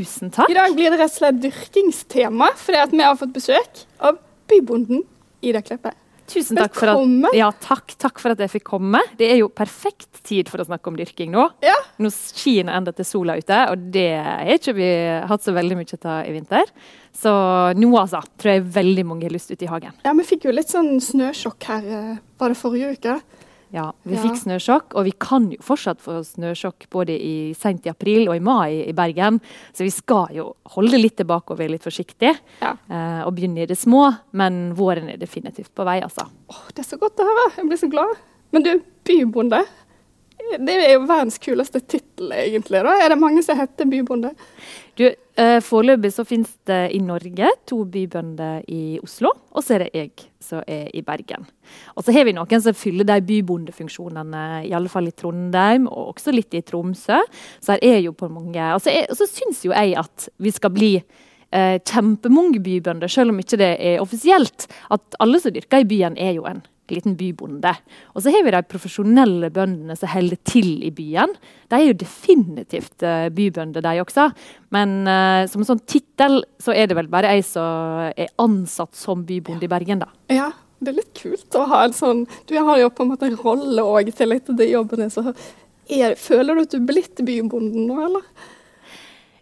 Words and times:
Tusen 0.00 0.30
takk. 0.32 0.48
I 0.48 0.56
dag 0.56 0.76
blir 0.76 0.92
det 0.92 1.00
rett 1.00 1.12
og 1.12 1.18
slett 1.18 1.40
dyrkingstema, 1.42 2.52
fordi 2.56 2.78
at 2.80 2.92
vi 2.94 3.02
har 3.04 3.18
fått 3.20 3.34
besøk 3.34 3.82
av 4.00 4.20
bybonden 4.48 5.02
Ida 5.44 5.60
Kleppe. 5.64 5.92
Tusen 6.30 6.54
takk 6.54 6.76
for, 6.78 6.92
at, 6.92 7.34
ja, 7.34 7.48
takk, 7.58 7.96
takk 7.98 8.20
for 8.22 8.32
at 8.32 8.40
jeg 8.44 8.52
fikk 8.52 8.68
komme. 8.68 9.00
Det 9.18 9.26
er 9.32 9.40
jo 9.40 9.48
perfekt 9.50 10.20
tid 10.26 10.48
for 10.50 10.62
å 10.62 10.66
snakke 10.68 10.92
om 10.92 10.98
dyrking 10.98 11.32
nå. 11.34 11.48
Ja. 11.66 11.74
Nå 11.98 12.12
skinner 12.14 12.78
enda 12.78 12.94
til 12.94 13.08
sola 13.08 13.34
ute, 13.40 13.58
og 13.72 13.88
det 13.90 14.12
har 14.22 14.52
ikke 14.54 14.76
vi 14.78 14.90
hatt 15.32 15.42
så 15.42 15.54
veldig 15.56 15.80
mye 15.80 15.98
av 15.98 16.30
i 16.30 16.34
vinter. 16.36 16.70
Så 17.18 17.34
nå 17.74 17.90
altså, 17.98 18.22
tror 18.38 18.54
jeg 18.54 18.68
veldig 18.78 19.06
mange 19.10 19.26
har 19.26 19.34
lyst 19.34 19.50
ut 19.50 19.66
i 19.66 19.70
hagen. 19.70 19.96
Ja, 20.06 20.14
Vi 20.14 20.28
fikk 20.28 20.46
jo 20.46 20.54
litt 20.54 20.70
sånn 20.70 21.00
snøsjokk 21.02 21.66
her, 21.72 21.90
bare 21.90 22.20
var 22.38 22.54
det 22.54 22.60
forrige 22.62 22.94
uke? 22.94 23.18
Ja, 23.74 23.90
vi 24.02 24.16
ja. 24.16 24.22
fikk 24.24 24.38
snøsjokk, 24.40 24.96
og 24.98 25.06
vi 25.06 25.12
kan 25.22 25.46
jo 25.52 25.60
fortsatt 25.62 26.00
få 26.02 26.18
snøsjokk 26.26 26.88
både 26.90 27.14
i 27.14 27.34
sent 27.58 27.86
i 27.86 27.92
april 27.92 28.26
og 28.28 28.38
i 28.38 28.42
mai 28.42 28.80
i 28.82 28.94
Bergen. 28.96 29.38
Så 29.76 29.86
vi 29.86 29.92
skal 29.94 30.34
jo 30.34 30.48
holde 30.74 30.98
litt 30.98 31.16
tilbake 31.20 31.54
og 31.54 31.60
være 31.60 31.76
litt 31.76 31.86
forsiktige. 31.86 32.34
Ja. 32.62 32.74
Eh, 32.90 33.20
og 33.26 33.36
begynne 33.36 33.62
i 33.62 33.68
det 33.70 33.78
små, 33.78 34.08
men 34.34 34.72
våren 34.78 35.12
er 35.12 35.20
definitivt 35.20 35.70
på 35.76 35.86
vei, 35.86 36.00
altså. 36.02 36.26
Åh, 36.50 36.66
det 36.74 36.84
er 36.84 36.90
så 36.90 36.98
godt 37.00 37.22
å 37.22 37.28
høre. 37.30 37.46
Jeg 37.58 37.70
blir 37.70 37.82
så 37.84 37.90
glad. 37.92 38.18
Men 38.50 38.66
du, 38.66 38.72
bybonde. 39.06 39.62
Det 40.60 40.74
er 40.74 40.94
jo 40.94 41.06
verdens 41.06 41.38
kuleste 41.42 41.80
tittel, 41.80 42.32
egentlig. 42.34 42.82
da. 42.84 42.96
Er 42.98 43.12
det 43.12 43.18
mange 43.20 43.42
som 43.46 43.58
heter 43.58 43.88
bybonde? 43.88 44.32
Du, 44.98 45.06
eh, 45.06 45.60
Foreløpig 45.64 46.10
så 46.12 46.24
finnes 46.28 46.50
det 46.68 46.90
i 46.96 46.98
Norge 47.00 47.48
to 47.68 47.84
bybønder 47.84 48.64
i 48.68 48.98
Oslo, 49.02 49.30
og 49.52 49.64
så 49.64 49.76
er 49.76 49.84
det 49.84 49.90
jeg 49.94 50.10
som 50.44 50.64
er 50.66 50.90
i 50.96 51.02
Bergen. 51.06 51.46
Og 51.96 52.04
så 52.04 52.12
har 52.12 52.26
vi 52.26 52.34
noen 52.36 52.62
som 52.64 52.76
fyller 52.76 53.06
de 53.08 53.20
bybondefunksjonene, 53.28 54.66
i 54.66 54.74
alle 54.76 54.90
fall 54.92 55.08
i 55.08 55.14
Trondheim 55.14 55.86
og 55.88 56.16
også 56.16 56.34
litt 56.34 56.54
i 56.58 56.64
Tromsø. 56.66 57.20
Så 57.60 57.76
her 57.76 57.84
er 57.94 58.00
jo 58.04 58.12
på 58.12 58.28
mange, 58.28 58.74
Og 58.74 58.82
så, 58.82 59.26
syns 59.30 59.64
jo 59.64 59.72
jeg 59.72 59.96
at 59.96 60.28
vi 60.38 60.50
skal 60.50 60.70
bli 60.70 60.92
eh, 60.96 61.78
kjempemange 61.78 62.60
bybønder, 62.60 63.08
selv 63.08 63.30
om 63.30 63.38
ikke 63.38 63.60
det 63.60 63.76
er 63.78 64.02
offisielt. 64.02 64.66
At 64.90 65.16
alle 65.20 65.40
som 65.40 65.52
dyrker 65.54 65.84
i 65.84 65.88
byen, 65.88 66.18
er 66.18 66.34
jo 66.34 66.44
en 66.44 66.62
liten 66.94 67.16
bybonde. 67.18 67.72
Og 68.14 68.24
så 68.24 68.32
har 68.34 68.44
vi 68.46 68.54
de 68.54 68.62
profesjonelle 68.70 69.50
bøndene 69.54 69.96
som 69.98 70.12
holder 70.12 70.40
til 70.48 70.82
i 70.86 70.92
byen. 70.94 71.34
De 71.70 71.78
er 71.78 71.90
jo 71.90 71.98
definitivt 72.00 73.04
uh, 73.06 73.28
bybønder, 73.34 73.84
de 73.84 74.02
også. 74.02 74.30
Men 74.74 75.00
uh, 75.08 75.44
som 75.50 75.62
en 75.62 75.70
sånn 75.72 75.84
tittel 75.86 76.40
så 76.62 76.74
er 76.76 76.90
det 76.90 76.98
vel 76.98 77.10
bare 77.12 77.36
jeg 77.36 77.46
som 77.50 78.10
er 78.14 78.32
ansatt 78.42 78.98
som 78.98 79.24
bybonde 79.26 79.66
i 79.66 79.72
Bergen, 79.72 80.04
da. 80.04 80.10
Ja, 80.32 80.50
det 80.80 80.94
er 80.94 81.00
litt 81.02 81.12
kult 81.18 81.58
å 81.58 81.66
ha 81.68 81.82
en 81.84 81.92
sånn 81.96 82.22
Du 82.48 82.54
har 82.56 82.78
jo 82.80 82.88
på 82.94 83.04
en 83.04 83.10
måte 83.12 83.28
en 83.28 83.36
rolle 83.36 83.84
òg 83.84 84.08
til 84.16 84.32
litt 84.32 84.48
av 84.48 84.56
de 84.60 84.70
jobbene. 84.70 85.10
Så 85.12 85.26
er, 85.90 86.16
føler 86.20 86.56
du 86.56 86.64
at 86.64 86.72
du 86.72 86.80
er 86.80 86.88
blitt 86.88 87.20
bybonden 87.26 87.88
nå, 87.90 88.00
eller? 88.06 88.26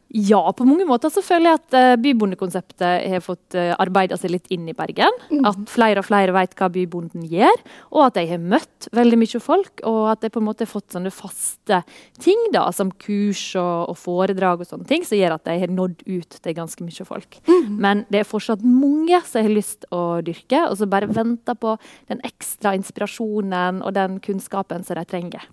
Ja, 0.08 0.40
på 0.56 0.64
mange 0.64 0.86
måter 0.88 1.12
så 1.12 1.20
føler 1.20 1.50
jeg 1.50 1.58
at 1.58 1.74
uh, 1.76 2.00
bybondekonseptet 2.00 3.08
har 3.12 3.20
fått 3.20 3.56
uh, 3.58 3.74
arbeida 3.76 4.16
seg 4.16 4.32
litt 4.32 4.46
inn 4.54 4.64
i 4.70 4.74
Bergen. 4.76 5.12
Mm. 5.28 5.42
At 5.50 5.58
flere 5.68 6.00
og 6.00 6.08
flere 6.08 6.32
vet 6.32 6.54
hva 6.56 6.70
bybonden 6.72 7.26
gjør, 7.28 7.60
og 7.92 8.06
at 8.06 8.20
jeg 8.20 8.30
har 8.30 8.40
møtt 8.40 8.88
veldig 8.96 9.18
mye 9.20 9.42
folk. 9.44 9.82
Og 9.88 10.00
at 10.14 10.24
jeg 10.24 10.32
på 10.32 10.40
en 10.40 10.46
måte 10.48 10.64
har 10.64 10.70
fått 10.70 10.96
sånne 10.96 11.12
faste 11.12 11.82
ting, 12.24 12.40
da, 12.56 12.64
som 12.72 12.94
kurs 13.04 13.42
og, 13.60 13.92
og 13.92 14.00
foredrag 14.00 14.64
og 14.64 14.70
sånne 14.70 14.88
ting, 14.88 15.04
som 15.04 15.20
gjør 15.20 15.36
at 15.36 15.52
jeg 15.52 15.64
har 15.66 15.76
nådd 15.76 16.06
ut 16.08 16.40
til 16.40 16.56
ganske 16.56 16.88
mye 16.88 17.08
folk. 17.08 17.40
Mm. 17.50 17.76
Men 17.76 18.02
det 18.08 18.22
er 18.22 18.32
fortsatt 18.32 18.64
mange 18.64 19.20
som 19.28 19.44
har 19.44 19.52
lyst 19.52 19.84
å 19.92 20.22
dyrke, 20.24 20.64
og 20.70 20.80
som 20.80 20.92
bare 20.92 21.12
venter 21.12 21.58
på 21.60 21.76
den 22.08 22.24
ekstra 22.24 22.72
inspirasjonen 22.78 23.84
og 23.84 23.92
den 23.98 24.22
kunnskapen 24.24 24.88
som 24.88 24.96
de 24.96 25.04
trenger. 25.08 25.44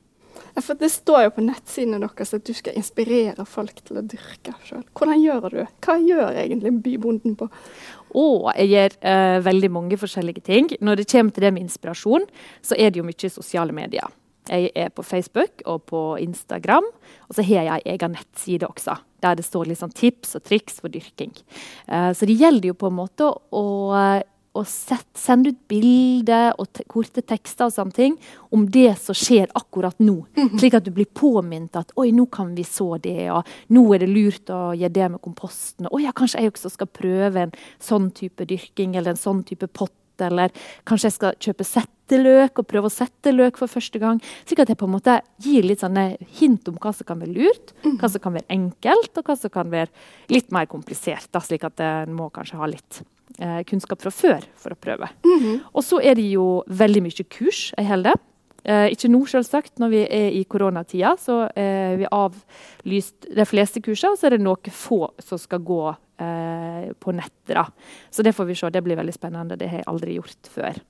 For 0.62 0.80
Det 0.80 0.90
står 0.92 1.26
jo 1.26 1.32
på 1.36 1.44
nettsidene 1.44 2.00
deres 2.00 2.34
at 2.36 2.46
du 2.48 2.54
skal 2.56 2.78
inspirere 2.80 3.44
folk 3.50 3.82
til 3.84 4.00
å 4.00 4.04
dyrke 4.06 4.54
sjøl. 4.64 4.86
Hvordan 4.96 5.20
gjør 5.20 5.48
du? 5.52 5.62
Hva 5.84 5.96
gjør 6.00 6.38
egentlig 6.40 6.72
bybonden 6.86 7.36
på? 7.40 7.50
Og 8.16 8.52
jeg 8.56 8.72
gjør 8.72 8.96
uh, 9.04 9.40
veldig 9.44 9.72
mange 9.76 10.00
forskjellige 10.00 10.46
ting. 10.48 10.70
Når 10.80 11.02
det 11.02 11.10
kommer 11.12 11.36
til 11.36 11.44
det 11.44 11.52
med 11.56 11.66
inspirasjon, 11.66 12.28
så 12.64 12.78
er 12.80 12.94
det 12.94 13.02
jo 13.02 13.08
mye 13.08 13.32
sosiale 13.32 13.76
medier. 13.76 14.08
Jeg 14.46 14.70
er 14.78 14.94
på 14.94 15.04
Facebook 15.04 15.64
og 15.66 15.84
på 15.90 16.02
Instagram. 16.22 16.88
Og 17.28 17.36
så 17.36 17.44
har 17.44 17.68
jeg 17.68 17.82
en 17.82 17.92
egen 17.96 18.16
nettside 18.16 18.70
også, 18.70 18.96
der 19.26 19.36
det 19.36 19.44
står 19.48 19.74
sånn 19.76 19.96
tips 19.98 20.38
og 20.38 20.46
triks 20.46 20.80
for 20.80 20.94
dyrking. 20.94 21.34
Uh, 21.90 22.14
så 22.16 22.30
det 22.30 22.40
gjelder 22.40 22.72
jo 22.72 22.80
på 22.80 22.94
en 22.94 23.00
måte 23.02 23.28
å 23.28 23.66
og 24.56 24.68
set, 24.70 25.08
sende 25.18 25.52
ut 25.52 25.60
bilder 25.70 26.54
og 26.62 26.70
te 26.74 26.86
korte 26.90 27.24
tekster 27.26 27.68
og 27.68 27.76
sånne 27.76 27.96
ting 27.96 28.16
om 28.56 28.66
det 28.72 28.94
som 29.02 29.18
skjer 29.18 29.52
akkurat 29.54 30.00
nå. 30.00 30.26
-hmm. 30.36 30.60
Slik 30.60 30.74
at 30.74 30.86
du 30.86 30.92
blir 30.92 31.06
påminnet 31.06 31.76
at 31.76 31.92
oi, 31.96 32.12
nå 32.12 32.26
kan 32.26 32.56
vi 32.56 32.64
så 32.64 32.98
det, 32.98 33.32
og 33.32 33.44
nå 33.70 33.94
er 33.94 34.00
det 34.00 34.10
lurt 34.10 34.50
å 34.50 34.74
gjøre 34.74 34.94
det 34.94 35.12
med 35.12 35.22
komposten. 35.22 35.88
Og 35.92 36.02
ja, 36.02 36.12
kanskje 36.12 36.42
jeg 36.42 36.52
også 36.52 36.70
skal 36.70 36.88
prøve 36.88 37.42
en 37.42 37.52
sånn 37.80 38.12
type 38.12 38.46
dyrking 38.46 38.96
eller 38.96 39.12
en 39.12 39.18
sånn 39.18 39.44
type 39.44 39.68
pott. 39.68 39.92
Eller 40.20 40.50
kanskje 40.86 41.10
jeg 41.10 41.14
skal 41.14 41.34
kjøpe 41.40 41.64
setteløk 41.64 42.60
og 42.60 42.68
prøve 42.68 42.88
å 42.88 42.94
sette 42.94 43.32
løk 43.32 43.58
for 43.58 43.68
første 43.68 44.00
gang. 44.00 44.22
Slik 44.46 44.60
at 44.60 44.70
jeg 44.70 44.78
på 44.78 44.86
en 44.86 44.96
måte 44.96 45.22
gir 45.44 45.64
litt 45.64 45.80
sånne 45.80 46.18
hint 46.40 46.68
om 46.68 46.78
hva 46.78 46.94
som 46.94 47.06
kan 47.06 47.20
være 47.20 47.36
lurt, 47.36 47.74
mm. 47.84 47.98
hva 48.00 48.10
som 48.10 48.22
kan 48.22 48.34
være 48.34 48.48
enkelt, 48.50 49.18
og 49.18 49.24
hva 49.26 49.36
som 49.36 49.50
kan 49.50 49.70
være 49.70 49.92
litt 50.30 50.52
mer 50.52 50.66
komplisert. 50.66 51.28
Da, 51.32 51.40
slik 51.44 51.64
at 51.64 51.80
en 51.80 52.16
må 52.16 52.30
kanskje 52.30 52.58
ha 52.58 52.66
litt 52.66 53.04
eh, 53.40 53.64
kunnskap 53.68 54.02
fra 54.02 54.12
før 54.14 54.46
for 54.56 54.76
å 54.76 54.80
prøve. 54.80 55.10
Mm 55.26 55.40
-hmm. 55.40 55.60
Og 55.74 55.84
så 55.84 56.00
er 56.02 56.16
det 56.16 56.32
jo 56.32 56.64
veldig 56.68 57.04
mye 57.04 57.24
kurs 57.30 57.74
jeg 57.78 57.88
holder. 57.88 58.16
Eh, 58.66 58.88
ikke 58.96 59.12
nå, 59.14 59.22
selvsagt. 59.30 59.78
Når 59.80 59.90
vi 59.90 60.02
er 60.10 60.32
i 60.34 60.44
koronatida, 60.44 61.16
så 61.22 61.44
eh, 61.56 61.98
vi 62.00 62.08
avlyst 62.10 63.28
de 63.36 63.46
fleste 63.46 63.82
kursene. 63.82 64.16
Og 64.16 64.18
så 64.18 64.28
er 64.28 64.36
det 64.36 64.42
noen 64.42 64.74
få 64.74 65.12
som 65.20 65.38
skal 65.38 65.60
gå 65.60 65.84
eh, 65.92 66.90
på 67.00 67.14
nettet. 67.14 67.74
Så 68.10 68.24
det 68.24 68.34
får 68.34 68.46
vi 68.50 68.56
se. 68.56 68.70
Det 68.70 68.84
blir 68.84 68.98
veldig 68.98 69.14
spennende. 69.14 69.58
Det 69.60 69.70
har 69.70 69.78
jeg 69.78 69.90
aldri 69.92 70.18
gjort 70.18 70.50
før. 70.50 70.82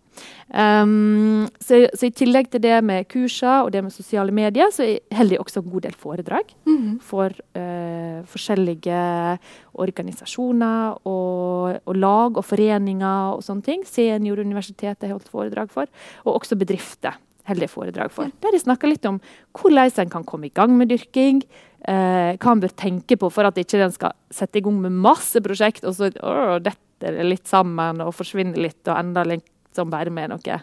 Um, 0.49 1.47
så, 1.59 1.81
så, 1.93 2.07
i 2.07 2.13
tillegg 2.15 2.51
til 2.53 2.61
det 2.63 2.77
med 2.85 3.07
kurser 3.11 3.65
og 3.65 3.71
det 3.73 3.81
med 3.83 3.93
sosiale 3.93 4.31
medier, 4.35 4.69
så 4.73 4.87
holder 5.15 5.37
jeg 5.37 5.43
også 5.43 5.63
en 5.63 5.71
god 5.73 5.85
del 5.87 5.95
foredrag 5.99 6.55
mm 6.65 6.77
-hmm. 6.77 7.01
for 7.01 7.29
uh, 7.57 8.25
forskjellige 8.25 9.39
organisasjoner 9.73 10.97
og, 11.07 11.79
og, 11.85 11.95
lag 11.95 12.37
og 12.37 12.45
foreninger 12.45 13.35
og 13.35 13.43
sånne 13.43 13.61
ting. 13.61 13.85
Senioruniversitetet 13.85 15.07
har 15.07 15.17
holdt 15.17 15.29
foredrag 15.29 15.69
for, 15.69 15.85
og 16.25 16.35
også 16.35 16.55
bedrifter 16.55 17.17
holder 17.45 17.67
foredrag 17.67 18.11
for. 18.11 18.31
Der 18.41 18.55
jeg 18.55 18.65
snakker 18.65 18.89
litt 18.89 19.05
om 19.05 19.19
hvordan 19.53 19.91
en 20.01 20.09
kan 20.09 20.23
komme 20.23 20.49
i 20.49 20.53
gang 20.53 20.75
med 20.77 20.89
dyrking. 20.89 21.43
Uh, 21.85 22.33
hva 22.41 22.55
en 22.55 22.63
bør 22.63 22.73
tenke 22.73 23.17
på 23.21 23.29
for 23.29 23.45
at 23.45 23.57
ikke 23.61 23.77
den 23.77 23.91
skal 23.93 24.15
sette 24.33 24.57
i 24.57 24.63
gang 24.65 24.79
med 24.81 24.89
masse 24.89 25.37
prosjekt, 25.45 25.85
og 25.85 25.93
så 25.93 26.09
uh, 26.17 26.57
detter 26.57 27.13
det 27.13 27.25
litt 27.27 27.45
sammen 27.47 28.01
og 28.01 28.15
forsvinner 28.17 28.57
litt, 28.57 28.81
og 28.87 28.97
enda 28.97 29.25
litt 29.27 29.45
som 29.75 29.91
bare 29.91 30.13
med 30.13 30.33
noe 30.33 30.59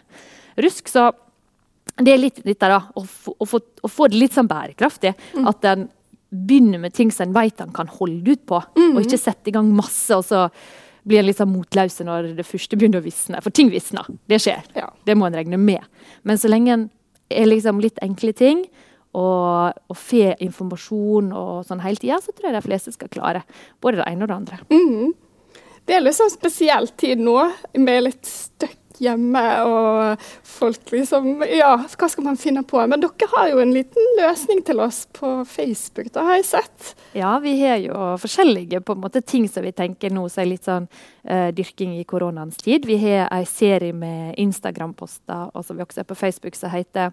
rusk. 0.61 0.91
Så 0.91 1.09
det 1.99 2.13
er 2.13 2.21
litt 2.21 2.41
der 2.45 2.75
da. 2.75 2.79
Å 2.97 3.03
få, 3.05 3.35
å 3.37 3.49
få, 3.49 3.59
å 3.83 3.91
få 3.91 4.09
det 4.11 4.21
litt 4.21 4.37
sånn 4.37 4.49
bærekraftig. 4.49 5.13
Mm. 5.35 5.49
At 5.51 5.67
en 5.69 5.89
begynner 6.33 6.81
med 6.81 6.95
ting 6.97 7.11
som 7.13 7.27
en 7.27 7.35
vet 7.35 7.61
en 7.61 7.73
kan 7.75 7.91
holde 7.99 8.33
ut 8.33 8.45
på, 8.49 8.57
mm. 8.73 8.95
og 8.95 9.03
ikke 9.03 9.21
sette 9.21 9.51
i 9.51 9.53
gang 9.53 9.69
masse. 9.75 10.09
og 10.15 10.25
så 10.25 10.47
blir 11.03 11.19
en 11.19 11.27
litt 11.27 11.39
sånn 11.39 11.51
motløse 11.51 12.05
når 12.07 12.31
det 12.37 12.45
første 12.47 12.79
begynner 12.79 13.03
å 13.03 13.05
visne. 13.05 13.41
For 13.43 13.53
ting 13.53 13.69
visner. 13.73 14.07
Det 14.31 14.39
skjer. 14.41 14.63
Ja. 14.77 14.87
Det 15.05 15.17
må 15.19 15.27
en 15.27 15.35
regne 15.37 15.59
med. 15.59 15.83
Men 16.23 16.39
så 16.39 16.51
lenge 16.51 16.73
en 16.73 16.89
er 17.33 17.47
liksom 17.49 17.81
litt 17.83 17.99
enkle 18.03 18.33
ting, 18.37 18.65
og, 19.13 19.77
og 19.93 19.97
får 19.99 20.39
informasjon 20.41 21.29
og 21.37 21.67
sånn 21.67 21.83
hele 21.83 22.01
tida, 22.01 22.17
så 22.21 22.33
tror 22.33 22.49
jeg 22.49 22.57
de 22.57 22.65
fleste 22.65 22.93
skal 22.95 23.11
klare 23.13 23.43
både 23.83 23.99
det 23.99 24.07
ene 24.09 24.25
og 24.25 24.31
det 24.31 24.37
andre. 24.39 24.57
Mm. 24.73 25.11
Det 25.85 25.97
er 25.97 26.05
liksom 26.05 26.31
spesiell 26.31 26.87
tid 26.99 27.19
nå, 27.19 27.37
med 27.75 28.05
litt 28.05 28.27
støkk 28.29 28.79
hjemme, 29.03 29.43
og 29.67 30.21
folk 30.47 30.91
liksom 30.93 31.43
Ja, 31.49 31.75
hva 31.81 32.09
skal 32.09 32.27
man 32.27 32.37
finne 32.39 32.63
på? 32.67 32.79
Men 32.87 33.01
dere 33.03 33.29
har 33.33 33.49
jo 33.51 33.61
en 33.63 33.73
liten 33.75 34.11
løsning 34.19 34.63
til 34.65 34.81
oss 34.83 35.03
på 35.15 35.35
Facebook, 35.49 36.11
da 36.15 36.25
har 36.27 36.39
jeg 36.39 36.49
sett. 36.53 36.93
Ja, 37.17 37.35
vi 37.43 37.55
har 37.61 37.81
jo 37.83 38.13
forskjellige 38.21 38.83
på 38.85 38.95
en 38.95 39.03
måte 39.03 39.23
ting 39.25 39.47
som 39.51 39.65
vi 39.65 39.73
tenker 39.75 40.13
nå 40.13 40.27
som 40.29 40.43
er 40.43 40.51
litt 40.51 40.69
sånn 40.69 40.87
uh, 40.87 41.49
dyrking 41.55 41.97
i 41.99 42.05
koronaens 42.09 42.61
tid. 42.63 42.87
Vi 42.89 42.99
har 43.01 43.27
en 43.27 43.49
serie 43.49 43.95
med 43.95 44.37
Instagram-poster, 44.41 45.49
og 45.53 45.65
som 45.65 45.77
vi 45.77 45.85
også 45.85 46.03
er 46.03 46.09
på 46.09 46.19
Facebook, 46.19 46.57
som 46.59 46.73
heter 46.73 47.11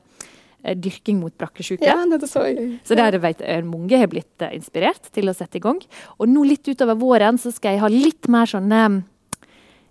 dyrking 0.76 1.20
mot 1.20 1.34
brakkesjuke. 1.38 1.86
Ja, 1.86 2.02
det 2.04 2.28
så 2.28 2.46
jeg. 2.48 2.80
Så 2.84 2.98
der 2.98 3.16
vet 3.22 3.40
jeg, 3.40 3.64
mange 3.68 4.00
har 4.00 4.10
blitt 4.12 4.44
uh, 4.44 4.50
inspirert 4.54 5.10
til 5.14 5.30
å 5.30 5.36
sette 5.36 5.60
i 5.60 5.64
gang. 5.64 5.80
Og 6.18 6.28
nå 6.28 6.44
litt 6.48 6.68
utover 6.68 6.98
våren 7.00 7.40
så 7.40 7.52
skal 7.54 7.76
jeg 7.76 7.84
ha 7.84 7.92
litt 7.92 8.28
mer 8.32 8.50
sånne 8.50 8.84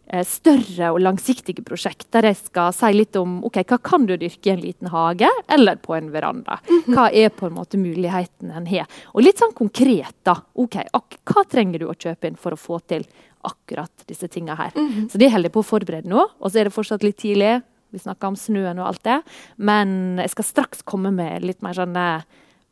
Eh, 0.09 0.25
større 0.25 0.87
og 0.89 1.03
langsiktige 1.03 1.61
prosjekt 1.61 2.07
der 2.15 2.31
jeg 2.31 2.39
skal 2.39 2.71
si 2.73 2.87
litt 2.95 3.17
om 3.19 3.35
ok, 3.45 3.59
hva 3.69 3.77
kan 3.91 4.07
du 4.09 4.15
dyrke 4.17 4.49
i 4.49 4.53
en 4.55 4.63
liten 4.63 4.89
hage 4.89 5.29
eller 5.53 5.77
på 5.77 5.93
en 5.93 6.09
veranda. 6.09 6.57
Mhm. 6.65 6.95
Hva 6.95 7.11
er 7.13 7.29
på 7.29 7.45
en 7.45 7.53
måte 7.53 7.77
muligheten 7.77 8.49
en 8.49 8.65
har. 8.65 8.87
Og 9.13 9.21
litt 9.21 9.37
sånn 9.37 9.53
konkret, 9.53 10.15
da. 10.25 10.39
ok, 10.55 10.81
Hva 11.29 11.43
trenger 11.45 11.79
du 11.79 11.85
å 11.85 11.93
kjøpe 11.93 12.25
inn 12.25 12.35
for 12.35 12.51
å 12.51 12.57
få 12.57 12.79
til 12.87 13.05
akkurat 13.45 13.91
disse 14.07 14.27
tinga 14.27 14.55
her. 14.55 14.71
Mm 14.75 14.89
-hmm. 14.89 15.11
Så 15.11 15.17
det 15.17 15.31
holder 15.31 15.45
jeg 15.45 15.53
på 15.53 15.59
å 15.59 15.71
forberede 15.77 16.09
nå. 16.09 16.27
Og 16.39 16.51
så 16.51 16.59
er 16.59 16.63
det 16.63 16.73
fortsatt 16.73 17.03
litt 17.03 17.17
tidlig. 17.17 17.61
Vi 17.89 18.01
snakker 18.01 18.31
om 18.31 18.37
snøen 18.39 18.79
og 18.79 18.91
alt 18.91 19.03
det. 19.07 19.21
Men 19.57 20.19
jeg 20.21 20.33
skal 20.35 20.49
straks 20.49 20.83
komme 20.87 21.11
med 21.15 21.45
litt 21.47 21.63
mer 21.65 21.77
sånn 21.77 21.97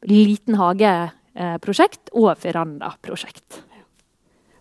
liten 0.07 0.59
hageprosjekt 0.59 2.13
og 2.13 2.35
verandaprosjekt. 2.43 3.63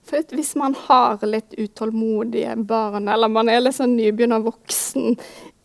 Hvis 0.07 0.55
man 0.55 0.75
har 0.87 1.19
litt 1.27 1.55
utålmodige 1.59 2.55
barn, 2.63 3.09
eller 3.11 3.31
man 3.33 3.49
er 3.51 3.65
litt 3.65 3.75
sånn 3.75 3.97
nybegynner 3.99 4.45
voksen, 4.45 5.17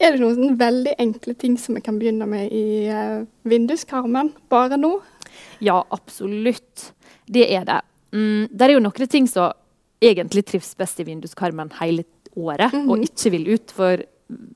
er 0.02 0.16
det 0.16 0.24
noen 0.24 0.56
veldig 0.58 0.96
enkle 0.98 1.36
ting 1.38 1.60
som 1.62 1.78
vi 1.78 1.84
kan 1.86 2.00
begynne 2.02 2.26
med 2.30 2.50
i 2.50 2.90
uh, 2.90 3.22
vinduskarmen 3.46 4.32
bare 4.50 4.80
nå? 4.82 4.96
Ja, 5.62 5.84
absolutt. 5.94 6.90
Det 7.30 7.46
er 7.54 7.68
det. 7.70 7.82
Mm, 8.18 8.50
det 8.50 8.66
er 8.66 8.74
jo 8.74 8.82
noen 8.82 9.12
ting 9.14 9.30
som 9.30 9.54
egentlig 10.02 10.48
trives 10.50 10.74
best 10.80 11.00
i 11.00 11.06
vinduskarmen 11.06 11.70
hele 11.78 12.08
året, 12.34 12.74
mm 12.74 12.80
-hmm. 12.82 12.90
og 12.90 12.98
mhm. 12.98 13.04
ikke 13.04 13.32
vil 13.32 13.48
ut. 13.54 13.72
For 13.72 14.04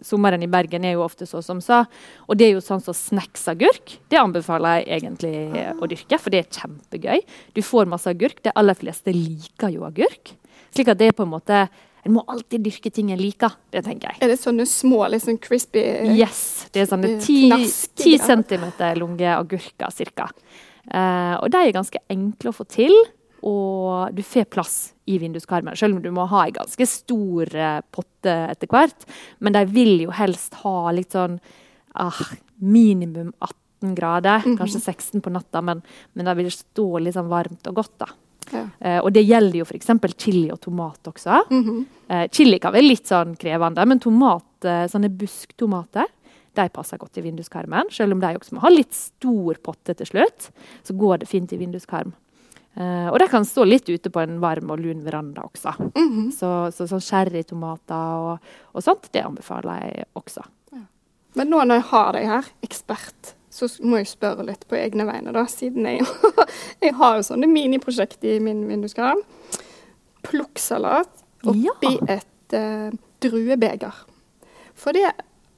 sommeren 0.06 0.44
i 0.44 0.50
Bergen 0.51 0.86
er 0.88 0.95
jo 0.95 1.06
ofte 1.06 1.27
så 1.30 1.42
som 1.45 1.62
sa. 1.63 1.83
Og 2.30 2.39
det 2.39 2.50
er 2.50 2.54
jo 2.56 2.63
sånn 2.63 2.83
som 2.83 2.95
snacksagurk. 2.98 3.98
Det 4.12 4.19
anbefaler 4.22 4.83
jeg 4.83 5.01
egentlig 5.01 5.66
å 5.75 5.89
dyrke, 5.92 6.19
for 6.22 6.33
det 6.33 6.44
er 6.44 6.62
kjempegøy. 6.62 7.25
Du 7.56 7.62
får 7.66 7.89
masse 7.92 8.12
agurk. 8.12 8.42
De 8.45 8.54
aller 8.56 8.77
fleste 8.77 9.13
liker 9.16 9.74
jo 9.75 9.86
agurk. 9.88 10.36
Slik 10.75 10.92
at 10.92 11.00
det 11.00 11.12
er 11.12 11.18
på 11.18 11.25
en 11.27 11.36
måte 11.36 11.68
En 12.06 12.13
må 12.13 12.22
alltid 12.30 12.62
dyrke 12.62 12.92
ting 12.94 13.07
en 13.10 13.18
liker. 13.18 13.56
Det 13.74 13.81
tenker 13.81 14.12
jeg. 14.12 14.19
Er 14.22 14.30
det 14.30 14.38
sånne 14.38 14.68
små, 14.69 15.00
liksom 15.10 15.39
crispy 15.42 15.81
Yes. 16.13 16.68
Det 16.69 16.83
er 16.83 16.89
sånne 16.92 17.16
ti 17.25 18.12
centimeter 18.21 19.00
lange 19.00 19.31
agurker 19.33 19.89
ca. 20.13 20.28
Uh, 20.86 21.42
og 21.42 21.50
de 21.50 21.63
er 21.63 21.74
ganske 21.74 21.98
enkle 22.13 22.51
å 22.51 22.57
få 22.60 22.68
til 22.69 22.94
og 23.45 24.15
du 24.15 24.24
får 24.25 24.47
plass 24.50 24.77
i 25.06 25.19
vinduskarmen. 25.21 25.77
Selv 25.77 25.97
om 25.97 26.01
du 26.01 26.09
må 26.13 26.25
ha 26.31 26.45
en 26.45 26.56
ganske 26.56 26.88
stor 26.89 27.51
uh, 27.53 27.81
potte 27.94 28.33
etter 28.50 28.69
hvert. 28.71 29.06
Men 29.39 29.53
de 29.53 29.62
vil 29.69 30.07
jo 30.07 30.15
helst 30.18 30.57
ha 30.63 30.92
litt 30.95 31.13
sånn 31.13 31.38
ah, 31.94 32.21
minimum 32.57 33.31
18 33.38 33.95
grader, 33.95 34.42
mm 34.42 34.45
-hmm. 34.45 34.57
kanskje 34.57 34.80
16 34.80 35.21
på 35.21 35.30
natta, 35.30 35.62
men, 35.62 35.81
men 36.13 36.25
de 36.25 36.36
vil 36.36 36.51
stå 36.51 37.00
litt 37.00 37.13
sånn 37.13 37.30
varmt 37.30 37.68
og 37.68 37.75
godt. 37.75 38.00
da. 38.00 38.09
Ja. 38.51 38.65
Uh, 38.81 39.00
og 39.06 39.13
det 39.13 39.21
gjelder 39.21 39.59
jo 39.59 39.65
f.eks. 39.65 39.88
chili 40.18 40.51
og 40.51 40.62
tomat 40.62 41.07
også. 41.07 41.45
Mm 41.50 41.63
-hmm. 41.63 41.86
uh, 42.09 42.27
chili 42.31 42.59
kan 42.59 42.74
være 42.74 42.89
litt 42.89 43.07
sånn 43.07 43.36
krevende, 43.36 43.86
men 43.86 44.00
tomat, 44.00 44.44
sånne 44.89 45.09
busktomater 45.09 46.06
de 46.56 46.69
passer 46.69 46.97
godt 46.97 47.18
i 47.18 47.21
vinduskarmen. 47.21 47.92
Selv 47.92 48.13
om 48.13 48.19
de 48.19 48.36
også 48.38 48.56
må 48.56 48.62
ha 48.62 48.69
litt 48.69 48.94
stor 48.94 49.57
potte 49.62 49.94
til 49.94 50.06
slutt, 50.06 50.51
så 50.83 50.94
går 50.94 51.18
det 51.18 51.27
fint 51.27 51.53
i 51.53 51.57
vinduskarm. 51.57 52.13
Uh, 52.75 53.07
og 53.07 53.19
de 53.22 53.27
kan 53.31 53.45
stå 53.48 53.63
litt 53.63 53.88
ute 53.88 54.12
på 54.12 54.19
en 54.19 54.42
varm 54.44 54.74
og 54.74 54.81
lun 54.83 55.04
veranda 55.06 55.45
også. 55.48 55.74
Mm 55.95 56.10
-hmm. 56.12 56.31
Så, 56.31 56.72
så 56.72 56.88
sånn 56.88 57.01
sherrytomater 57.01 58.18
og, 58.19 58.39
og, 58.74 58.83
sånt, 58.83 59.07
det 59.12 59.24
anbefaler 59.24 59.81
jeg 59.81 60.06
også. 60.13 60.44
Ja. 60.72 60.83
Men 61.36 61.50
nå 61.50 61.63
når 61.63 61.75
jeg 61.75 61.89
har 61.92 62.12
deg 62.13 62.27
her, 62.27 62.45
ekspert, 62.62 63.36
så 63.50 63.68
må 63.83 63.98
jeg 63.98 64.07
spørre 64.07 64.44
litt 64.44 64.68
på 64.68 64.75
egne 64.75 65.06
vegne, 65.06 65.31
da, 65.31 65.45
siden 65.45 65.86
jeg, 65.86 66.01
jeg 66.83 66.94
har 66.94 67.16
jo 67.16 67.24
sånne 67.24 67.48
miniprosjekt 67.48 68.24
i 68.24 68.39
min 68.39 68.68
vinduskarm. 68.68 69.24
Plukksalat 70.21 71.24
oppi 71.45 71.95
ja. 71.95 72.19
et 72.19 72.54
uh, 72.54 72.92
druebeger. 73.21 73.95
For 74.75 74.92
det 74.92 75.13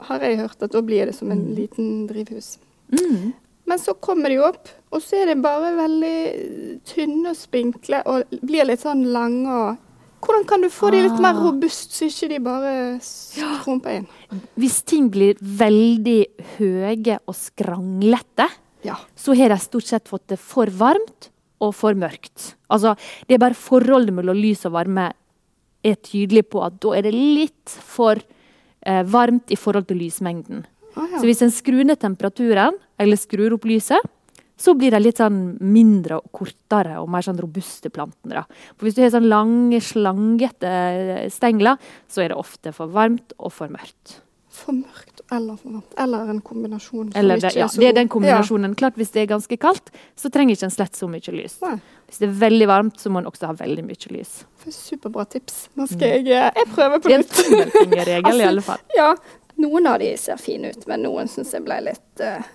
har 0.06 0.22
jeg 0.22 0.38
hørt 0.38 0.62
at 0.62 0.72
da 0.72 0.82
blir 0.82 1.06
det 1.06 1.16
som 1.16 1.30
en 1.30 1.48
mm. 1.48 1.54
liten 1.54 2.06
drivhus. 2.06 2.58
Mm. 2.94 3.32
Men 3.68 3.80
så 3.82 3.94
kommer 4.00 4.32
de 4.32 4.38
opp, 4.40 4.70
og 4.94 5.02
så 5.04 5.22
er 5.22 5.32
de 5.32 5.42
bare 5.44 5.74
veldig 5.76 6.18
tynne 6.88 7.34
og 7.34 7.36
spinkle 7.36 8.00
og 8.08 8.40
blir 8.40 8.68
litt 8.68 8.84
sånn 8.84 9.04
lange. 9.12 9.52
og 9.52 9.84
hvordan 10.18 10.46
kan 10.50 10.64
du 10.64 10.68
få 10.72 10.90
de 10.90 11.04
litt 11.04 11.20
mer 11.22 11.36
robuste, 11.38 11.92
robust, 11.92 11.92
så 11.94 12.08
ikke 12.08 12.28
de 12.32 12.38
bare 12.42 12.72
skrumper 13.04 14.00
inn? 14.00 14.08
Hvis 14.58 14.80
ting 14.88 15.06
blir 15.14 15.38
veldig 15.38 16.20
høye 16.56 17.18
og 17.22 17.36
skranglete, 17.38 18.48
ja. 18.86 18.96
så 19.14 19.36
har 19.38 19.54
de 19.54 19.60
stort 19.62 19.86
sett 19.86 20.10
fått 20.10 20.26
det 20.32 20.40
for 20.42 20.70
varmt 20.74 21.30
og 21.62 21.74
for 21.74 21.94
mørkt. 21.98 22.54
Altså, 22.70 22.96
det 23.26 23.36
er 23.36 23.44
bare 23.44 23.58
forholdet 23.58 24.14
mellom 24.14 24.38
lys 24.38 24.66
og 24.66 24.74
varme 24.74 25.10
er 25.86 26.00
tydelig 26.02 26.48
på 26.50 26.64
at 26.66 26.80
da 26.82 26.96
er 26.98 27.06
det 27.06 27.14
litt 27.14 27.70
for 27.70 28.18
eh, 28.18 29.04
varmt 29.06 29.54
i 29.54 29.58
forhold 29.58 29.86
til 29.88 30.02
lysmengden. 30.02 30.66
Ah, 30.98 31.08
ja. 31.14 31.22
Så 31.22 31.28
hvis 31.28 31.42
en 31.46 31.54
skrur 31.54 31.84
ned 31.86 32.00
temperaturen, 32.02 32.76
eller 32.98 33.20
skrur 33.20 33.54
opp 33.56 33.66
lyset, 33.70 34.14
så 34.58 34.74
blir 34.74 34.90
de 34.90 34.98
litt 35.00 35.20
sånn 35.20 35.42
mindre 35.62 36.18
og 36.18 36.32
kortere 36.34 36.98
og 36.98 37.10
mer 37.12 37.22
sånn 37.22 37.38
robuste 37.38 37.92
plantene. 37.94 38.42
For 38.74 38.88
hvis 38.88 38.96
du 38.98 39.04
har 39.04 39.12
sånn 39.14 39.28
lange, 39.30 39.78
slangete 39.84 41.28
stengler, 41.30 41.78
så 42.10 42.24
er 42.24 42.32
det 42.32 42.40
ofte 42.40 42.74
for 42.74 42.90
varmt 42.90 43.36
og 43.38 43.54
for 43.54 43.70
mørkt. 43.70 44.18
For 44.58 44.74
mørkt 44.74 45.22
eller 45.30 45.58
for 45.60 45.76
varmt. 45.76 45.94
Eller 46.02 46.32
en 46.32 46.40
kombinasjon. 46.42 47.12
Eller 47.20 47.38
det, 47.38 47.52
ja, 47.54 47.68
det 47.70 47.90
er 47.92 47.94
den 48.00 48.10
kombinasjonen. 48.10 48.72
Ja. 48.72 48.78
Klart 48.82 48.98
Hvis 48.98 49.12
det 49.14 49.22
er 49.22 49.30
ganske 49.30 49.58
kaldt, 49.60 49.92
så 50.18 50.30
trenger 50.34 50.56
ikke 50.56 50.66
en 50.66 50.74
slett 50.74 50.98
så 50.98 51.06
mye 51.10 51.34
lys. 51.36 51.58
Nei. 51.62 51.76
Hvis 52.08 52.22
det 52.22 52.30
er 52.30 52.36
veldig 52.40 52.68
varmt, 52.70 52.98
så 52.98 53.12
må 53.12 53.20
en 53.22 53.28
også 53.28 53.50
ha 53.50 53.54
veldig 53.58 53.84
mye 53.86 54.10
lys. 54.16 54.40
Superbra 54.72 55.28
tips. 55.28 55.68
Nå 55.78 55.86
skal 55.90 56.16
jeg, 56.16 56.26
eh, 56.32 56.48
jeg 56.56 56.70
prøve 56.72 56.98
på 57.04 57.12
nytt. 57.12 57.28
Det 57.30 57.44
er 57.44 57.52
en 57.52 57.68
tommelfingerregel, 57.68 58.26
altså, 58.32 58.42
i 58.42 58.48
alle 58.48 58.64
fall. 58.64 58.82
Ja, 58.96 59.10
noen 59.62 59.90
av 59.90 59.98
de 60.02 60.12
ser 60.20 60.38
fine 60.40 60.72
ut, 60.72 60.86
men 60.90 61.04
noen 61.06 61.30
syns 61.30 61.52
jeg 61.54 61.64
ble 61.66 61.80
litt 61.88 62.22
uh, 62.24 62.46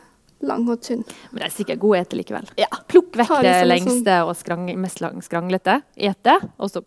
lang 0.43 0.65
og 0.71 0.81
tynn. 0.83 1.03
Men 1.31 1.43
de 1.43 1.47
er 1.47 1.53
sikkert 1.53 1.81
gode 1.83 1.99
å 1.99 2.05
ete 2.05 2.19
likevel. 2.19 2.49
Ja. 2.59 2.69
Plukk 2.91 3.15
vekk 3.19 3.35
det, 3.43 3.53
det 3.61 3.69
lengste 3.69 4.01
sånn. 4.03 4.29
og 4.29 4.37
skrang, 4.39 4.67
mest 4.79 5.03
skranglete. 5.27 5.79
Et 5.95 6.19
det, 6.27 6.37
og 6.57 6.71
så 6.71 6.83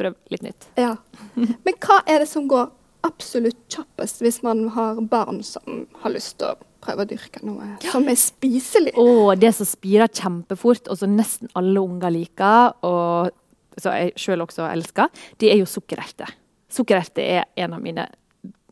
prøv 0.00 0.16
litt 0.32 0.44
nytt. 0.46 0.68
Ja. 0.80 0.94
Men 1.36 1.76
hva 1.82 2.00
er 2.08 2.24
det 2.24 2.30
som 2.30 2.48
går 2.50 2.70
absolutt 3.06 3.60
kjappest 3.72 4.20
hvis 4.20 4.42
man 4.44 4.66
har 4.74 4.98
barn 5.08 5.40
som 5.46 5.86
har 6.02 6.12
lyst 6.12 6.36
til 6.40 6.50
å 6.50 6.58
prøve 6.84 7.04
å 7.04 7.08
dyrke 7.08 7.40
noe 7.44 7.74
ja. 7.80 7.92
som 7.92 8.08
er 8.08 8.18
spiselig? 8.20 8.94
Oh, 9.00 9.32
det 9.36 9.52
som 9.56 9.68
spirer 9.68 10.10
kjempefort, 10.12 10.88
og 10.88 11.00
som 11.00 11.16
nesten 11.16 11.50
alle 11.58 11.82
unger 11.82 12.12
liker, 12.14 12.76
og 12.86 13.80
som 13.80 13.96
jeg 13.96 14.14
sjøl 14.20 14.44
også 14.44 14.66
elsker, 14.68 15.12
det 15.40 15.52
er 15.52 15.60
jo 15.60 15.68
sukkererter. 15.68 16.32
Sukkererter 16.70 17.24
er 17.24 17.48
en 17.64 17.76
av 17.76 17.82
mine 17.82 18.06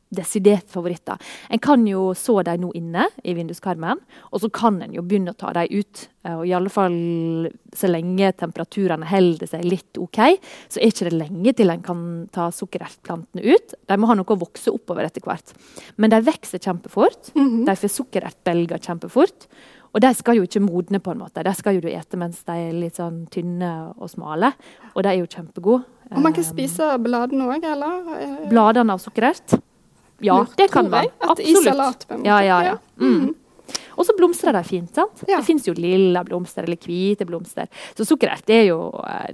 desidert 0.09 0.71
favoritter. 0.73 1.19
En 1.51 1.61
kan 1.63 1.85
jo 1.87 2.13
så 2.17 2.41
dem 2.47 2.63
nå 2.63 2.73
inne 2.79 3.09
i 3.25 3.35
vinduskarmen, 3.37 4.01
og 4.33 4.43
så 4.43 4.51
kan 4.53 4.81
en 4.85 4.95
jo 4.97 5.05
begynne 5.05 5.35
å 5.35 5.39
ta 5.39 5.53
dem 5.57 5.69
ut. 5.81 6.05
Eh, 6.25 6.35
og 6.35 6.45
i 6.49 6.55
alle 6.57 6.73
fall 6.73 6.99
så 7.77 7.91
lenge 7.91 8.33
temperaturene 8.41 9.09
holder 9.09 9.53
seg 9.53 9.67
litt 9.69 10.01
OK, 10.01 10.21
så 10.69 10.81
er 10.81 10.93
ikke 10.93 11.09
det 11.11 11.19
lenge 11.19 11.55
til 11.59 11.73
en 11.75 11.85
kan 11.85 12.05
ta 12.35 12.49
sukkerertplantene 12.55 13.45
ut. 13.45 13.77
De 13.89 13.99
må 14.01 14.11
ha 14.11 14.19
noe 14.19 14.37
å 14.37 14.41
vokse 14.41 14.73
oppover 14.73 15.09
etter 15.09 15.25
hvert. 15.25 15.57
Men 15.97 16.15
de 16.15 16.23
vokser 16.25 16.63
kjempefort. 16.63 17.35
Mm 17.35 17.49
-hmm. 17.49 17.67
De 17.67 17.77
får 17.77 17.97
sukkerertbelger 17.99 18.79
kjempefort. 18.79 19.49
Og 19.95 20.01
de 20.01 20.15
skal 20.15 20.37
jo 20.37 20.43
ikke 20.43 20.61
modne, 20.61 21.01
på 21.01 21.11
en 21.11 21.19
måte. 21.19 21.43
De 21.43 21.55
skal 21.55 21.75
jo 21.75 21.81
du 21.81 21.89
ete 21.89 22.17
mens 22.17 22.43
de 22.45 22.53
er 22.53 22.73
litt 22.73 22.97
sånn 23.01 23.27
tynne 23.33 23.95
og 23.97 24.11
smale. 24.11 24.53
Og 24.95 25.03
de 25.03 25.09
er 25.09 25.19
jo 25.21 25.27
kjempegode. 25.27 25.85
Og 26.11 26.21
man 26.25 26.33
kan 26.33 26.45
eh, 26.45 26.49
spise 26.49 26.99
bladene 27.05 27.49
òg, 27.53 27.65
eller? 27.65 28.49
Bladene 28.49 28.93
av 28.93 29.03
sukkerert? 29.03 29.59
Ja, 30.25 30.41
Lurt, 30.41 30.57
det 30.59 30.69
kan 30.73 30.91
man. 30.91 31.07
Absolutt. 31.19 31.65
Salat, 31.65 32.07
ja, 32.25 32.41
ja, 32.43 32.59
ja. 32.73 32.79
Mm. 33.01 33.21
mm. 33.21 33.35
Og 33.99 34.07
så 34.07 34.15
blomstrer 34.17 34.55
de 34.55 34.63
fint. 34.65 34.95
sant? 34.95 35.25
Ja. 35.27 35.41
Det 35.41 35.47
fins 35.47 35.67
jo 35.67 35.75
lilla 35.77 36.23
blomster 36.25 36.65
eller 36.65 36.79
hvite 36.81 37.27
blomster. 37.27 37.67
Så 37.99 38.07
sukkerert 38.07 38.49
er 38.55 38.69
jo 38.71 38.79
eh, 39.03 39.33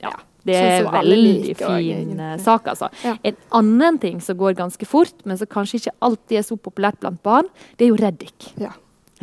ja, 0.00 0.14
det 0.46 0.56
er 0.56 0.84
sånn 0.84 0.94
veldig 0.94 1.56
fin 1.58 2.20
uh, 2.20 2.32
sak, 2.42 2.70
altså. 2.72 2.88
Ja. 3.04 3.16
En 3.26 3.38
annen 3.60 4.00
ting 4.02 4.20
som 4.24 4.38
går 4.38 4.56
ganske 4.58 4.88
fort, 4.88 5.14
men 5.24 5.38
som 5.38 5.50
kanskje 5.50 5.80
ikke 5.80 5.94
alltid 6.06 6.40
er 6.40 6.46
så 6.46 6.58
populært 6.60 7.00
blant 7.02 7.20
barn, 7.26 7.50
det 7.76 7.86
er 7.86 7.92
jo 7.92 8.00
reddik. 8.00 8.50
Ja. 8.62 8.72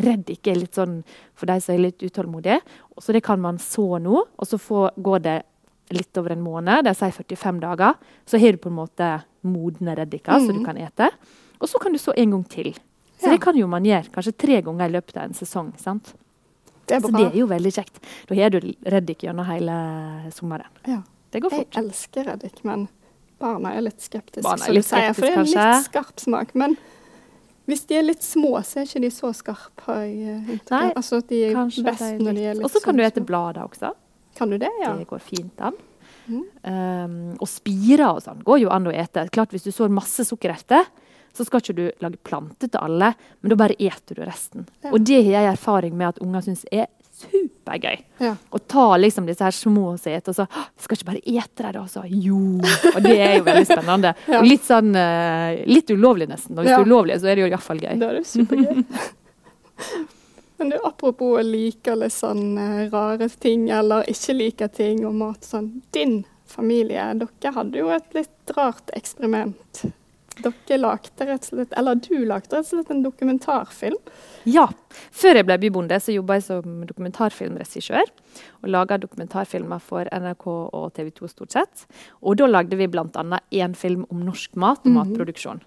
Reddik 0.03 0.49
er 0.49 0.57
litt 0.57 0.77
sånn 0.77 1.01
for 1.37 1.49
de 1.49 1.59
som 1.61 1.75
er 1.75 1.85
litt 1.87 2.03
utålmodige. 2.03 2.59
Så 3.01 3.15
det 3.15 3.23
kan 3.25 3.41
man 3.41 3.59
så 3.61 3.97
nå, 4.01 4.23
og 4.25 4.49
så 4.49 4.59
får, 4.61 4.93
går 5.05 5.25
det 5.25 5.37
litt 5.95 6.17
over 6.19 6.35
en 6.35 6.43
måned, 6.43 6.87
det 6.87 6.95
sier 6.97 7.13
45 7.13 7.61
dager, 7.63 7.99
så 8.25 8.39
har 8.41 8.55
du 8.55 8.61
på 8.63 8.71
en 8.71 8.79
måte 8.81 9.11
modne 9.47 9.95
reddiker 9.99 10.35
mm. 10.35 10.47
som 10.47 10.51
du 10.53 10.61
mhm. 10.61 10.67
kan 10.67 10.81
ete. 10.81 11.09
Og 11.59 11.69
så 11.69 11.79
kan 11.79 11.93
du 11.95 12.01
så 12.01 12.15
en 12.17 12.35
gang 12.35 12.43
til. 12.51 12.73
Så 13.19 13.29
ja. 13.29 13.35
det 13.35 13.43
kan 13.43 13.57
jo 13.57 13.69
man 13.71 13.85
gjøre 13.87 14.11
kanskje 14.11 14.35
tre 14.35 14.59
ganger 14.65 14.89
i 14.89 14.95
løpet 14.97 15.17
av 15.17 15.29
en 15.29 15.37
sesong. 15.37 15.71
sant? 15.79 16.15
Det 16.85 16.99
så 17.01 17.11
det 17.15 17.29
er 17.29 17.37
jo 17.39 17.47
veldig 17.47 17.71
kjekt. 17.71 18.01
Da 18.27 18.35
har 18.35 18.51
du 18.51 18.59
reddik 18.91 19.23
gjennom 19.23 19.47
hele 19.47 19.75
sommeren. 20.35 20.81
Ja. 20.89 20.99
Det 21.33 21.39
går 21.41 21.49
fort. 21.49 21.69
Jeg 21.73 21.81
elsker 21.81 22.27
reddik, 22.29 22.59
men 22.67 22.83
barna 23.41 23.71
er 23.73 23.87
litt 23.87 24.03
skeptiske. 24.03 24.43
Barna 24.45 24.67
er 24.67 24.75
litt 24.77 24.85
skeptiske, 24.85 25.15
for 25.17 25.25
det 25.25 25.31
er 25.31 25.39
en 25.39 25.47
litt 25.49 25.87
skarp 25.87 26.19
smak. 26.21 26.51
Men 26.59 26.75
hvis 27.69 27.85
de 27.89 27.97
er 27.97 28.05
litt 28.05 28.25
små, 28.25 28.51
så 28.67 28.81
er 28.81 28.89
ikke 28.89 29.01
de 29.05 29.11
så 29.15 29.31
skarpe. 29.33 29.95
Nei, 30.03 30.83
altså, 30.91 31.23
de 31.25 31.39
er 31.47 31.57
best 31.87 32.05
når 32.19 32.37
de 32.37 32.45
er 32.51 32.59
litt 32.59 32.67
Og 32.67 32.73
så 32.75 32.83
kan 32.83 32.99
du 32.99 33.05
ete 33.05 33.23
blader 33.25 33.63
også. 33.65 33.93
Kan 34.37 34.53
du 34.53 34.57
det, 34.61 34.71
ja? 34.81 34.93
Det 34.97 35.09
går 35.09 35.21
fint 35.23 35.61
an. 35.61 35.77
Mm. 36.23 36.43
Um, 36.63 37.15
og 37.41 37.49
spirer 37.51 38.07
og 38.07 38.21
sånn 38.23 38.43
går 38.45 38.63
jo 38.63 38.73
an 38.73 38.87
å 38.87 38.95
ete. 38.95 39.27
Klart 39.33 39.53
Hvis 39.53 39.67
du 39.67 39.73
sår 39.75 39.91
masse 39.93 40.25
sukkererter, 40.27 40.87
så 41.33 41.45
skal 41.45 41.63
ikke 41.63 41.75
du 41.77 41.85
lage 42.03 42.19
planter 42.21 42.69
til 42.69 42.81
alle, 42.81 43.13
men 43.41 43.51
da 43.51 43.57
bare 43.57 43.77
eter 43.81 44.19
du 44.19 44.21
resten. 44.25 44.67
Ja. 44.83 44.91
Og 44.93 45.01
det 45.01 45.23
har 45.25 45.47
jeg 45.47 45.55
erfaring 45.55 45.95
med 45.97 46.13
at 46.13 46.21
unger 46.21 46.45
syns 46.45 46.61
er 46.71 46.87
supergøy. 47.23 48.03
Ja. 48.21 48.33
Å 48.37 48.61
ta 48.69 48.85
liksom 48.99 49.27
disse 49.29 49.45
her 49.45 49.55
små 49.55 49.93
og 49.93 50.07
eter, 50.09 50.33
og 50.33 50.37
så 50.37 50.47
Skal 50.81 50.97
ikke 50.97 51.09
bare 51.11 51.21
ete 51.23 51.65
dem, 51.65 51.75
da? 51.77 51.83
Så 51.89 52.05
jo. 52.09 52.39
Og 52.93 52.99
det 53.05 53.17
er 53.17 53.37
jo 53.37 53.45
veldig 53.49 53.67
spennende. 53.69 54.13
ja. 54.33 54.39
Og 54.41 54.49
litt 54.49 54.65
sånn 54.67 54.93
uh, 54.97 55.53
Litt 55.69 55.93
ulovlig, 55.93 56.29
nesten. 56.29 56.57
Og 56.57 56.65
hvis 56.65 56.73
det 56.73 56.79
er 56.81 56.89
ulovlig, 56.89 57.19
så 57.21 57.29
er 57.29 57.37
det 57.37 57.45
jo 57.45 57.51
iallfall 57.51 57.81
gøy. 57.81 57.93
Da 58.01 58.09
er 58.11 58.19
det 58.19 58.25
supergøy. 58.29 58.83
Men 60.59 60.69
du, 60.69 60.77
apropos 60.85 61.39
å 61.39 61.43
like 61.43 61.95
litt 61.95 62.13
sånn 62.13 62.57
rare 62.91 63.29
ting, 63.41 63.69
eller 63.69 64.03
ikke 64.09 64.33
like 64.37 64.67
ting 64.75 65.05
og 65.05 65.15
mat 65.15 65.41
sånn. 65.47 65.81
Din 65.91 66.23
familie. 66.45 67.13
Dere 67.17 67.53
hadde 67.55 67.79
jo 67.81 67.89
et 67.89 68.13
litt 68.13 68.53
rart 68.57 68.91
eksperiment. 68.93 69.85
Dere 70.43 70.77
lagde 70.79 71.25
rett 71.29 71.43
og 71.43 71.49
slett, 71.49 71.73
eller 71.77 71.95
Du 71.95 72.13
lagde 72.25 72.49
rett 72.57 72.65
og 72.65 72.65
slett 72.65 72.89
en 72.93 73.03
dokumentarfilm. 73.03 73.97
Ja. 74.49 74.67
Før 75.11 75.35
jeg 75.39 75.45
ble 75.45 75.57
bybonde, 75.61 75.99
så 76.01 76.13
jobba 76.15 76.37
jeg 76.39 76.45
som 76.47 76.79
dokumentarfilmregissør. 76.89 78.09
Og 78.63 78.69
laga 78.69 78.97
dokumentarfilmer 79.01 79.81
for 79.81 80.09
NRK 80.09 80.47
og 80.73 80.93
TV 80.97 81.11
2 81.19 81.29
stort 81.29 81.51
sett. 81.57 81.85
Og 82.21 82.37
da 82.37 82.47
lagde 82.49 82.77
vi 82.79 82.87
bl.a. 82.87 83.39
én 83.51 83.75
film 83.77 84.05
om 84.09 84.23
norsk 84.25 84.55
mat 84.55 84.81
og 84.85 84.91
Mhm. 84.91 84.97
matproduksjon. 84.99 85.61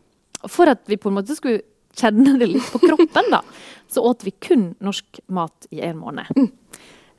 Og 0.45 0.51
for 0.51 0.69
at 0.69 0.83
vi 0.87 0.97
på 0.97 1.09
en 1.11 1.15
måte 1.23 1.35
skulle 1.35 1.63
kjenne 1.97 2.37
det 2.41 2.51
litt 2.51 2.69
på 2.73 2.83
kroppen, 2.83 3.33
da, 3.33 3.43
så 3.89 4.05
åt 4.07 4.27
vi 4.27 4.35
kun 4.43 4.71
norsk 4.85 5.21
mat 5.33 5.69
i 5.75 5.83
en 5.87 5.99
måned. 6.01 6.47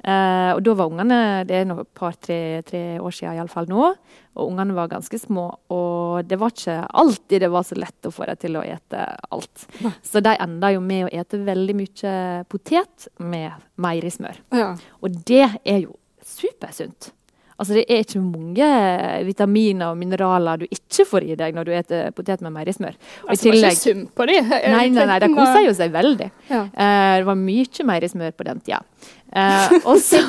Eh, 0.07 0.51
og 0.53 0.61
da 0.63 0.73
var 0.77 0.91
ungene 0.91 1.43
Det 1.43 1.55
er 1.57 1.71
et 1.73 1.89
par-tre 1.97 2.61
tre 2.63 2.81
år 3.01 3.11
siden 3.11 3.33
iallfall 3.35 3.67
nå. 3.67 3.89
Og 4.37 4.51
ungene 4.53 4.75
var 4.77 4.91
ganske 4.91 5.19
små. 5.19 5.47
Og 5.73 6.27
det 6.29 6.37
var 6.39 6.53
ikke 6.53 6.77
alltid 7.01 7.43
det 7.43 7.49
var 7.51 7.65
så 7.67 7.75
lett 7.75 8.07
å 8.07 8.13
få 8.13 8.27
dem 8.29 8.39
til 8.39 8.59
å 8.59 8.63
ete 8.63 9.03
alt. 9.33 9.65
Nei. 9.83 9.91
Så 10.05 10.21
de 10.23 10.35
enda 10.37 10.71
jo 10.75 10.83
med 10.85 11.07
å 11.07 11.11
ete 11.11 11.41
veldig 11.41 11.77
mye 11.81 12.15
potet 12.47 13.09
med 13.17 13.57
meierismør. 13.81 14.39
Ja. 14.55 14.75
Og 15.01 15.17
det 15.27 15.47
er 15.65 15.81
jo 15.81 15.97
supersunt. 16.23 17.11
Altså 17.57 17.73
Det 17.73 17.85
er 17.89 18.03
ikke 18.03 18.19
mange 18.21 18.67
vitaminer 19.25 19.89
og 19.91 19.97
mineraler 19.97 20.59
du 20.61 20.65
ikke 20.69 21.05
får 21.09 21.23
i 21.25 21.37
deg 21.39 21.55
når 21.57 21.65
du 21.65 21.71
spiser 21.73 22.11
potet 22.13 22.43
med 22.45 22.53
meierismør. 22.53 22.93
Altså, 23.27 23.49
det 23.49 23.61
var 23.63 23.71
ikke 23.73 23.81
sum 23.81 24.03
på 24.13 24.27
de. 24.29 24.35
Nei, 24.45 24.83
nei, 24.93 25.05
nei, 25.09 25.17
de 25.23 25.29
koser 25.33 25.63
jo 25.65 25.73
seg 25.77 25.95
veldig. 25.95 26.27
Ja. 26.51 26.61
Uh, 26.69 27.15
det 27.17 27.25
var 27.31 27.39
mye 27.41 27.87
meierismør 27.91 28.35
på 28.37 28.45
den 28.49 28.61
tida. 28.61 28.83
Uh, 29.33 29.73
og 29.89 29.97
så 30.05 30.21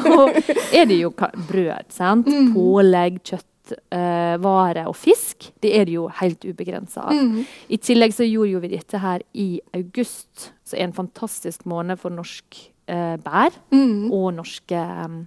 er 0.73 0.88
det 0.88 1.02
jo 1.02 1.12
brød. 1.12 1.92
sant? 1.94 2.26
Mm. 2.32 2.49
Pålegg, 2.56 3.20
kjøtt, 3.28 3.76
uh, 3.92 4.35
vare 4.42 4.87
og 4.88 4.97
fisk. 4.97 5.50
Det 5.61 5.75
er 5.76 5.85
det 5.88 5.99
jo 5.99 6.08
helt 6.23 6.49
ubegrensa 6.49 7.04
av. 7.11 7.12
Mm. 7.12 7.44
I 7.68 7.76
tillegg 7.85 8.16
så 8.16 8.25
gjorde 8.25 8.54
jo 8.56 8.64
vi 8.64 8.73
dette 8.73 8.99
her 9.04 9.20
i 9.37 9.50
august, 9.76 10.49
som 10.64 10.78
er 10.80 10.88
en 10.88 10.97
fantastisk 10.97 11.68
måned 11.68 12.00
for 12.00 12.08
norsk 12.16 12.62
uh, 12.88 13.16
bær 13.20 13.52
Mm. 13.70 14.08
og 14.16 14.32
norske 14.40 14.80
um, 15.04 15.26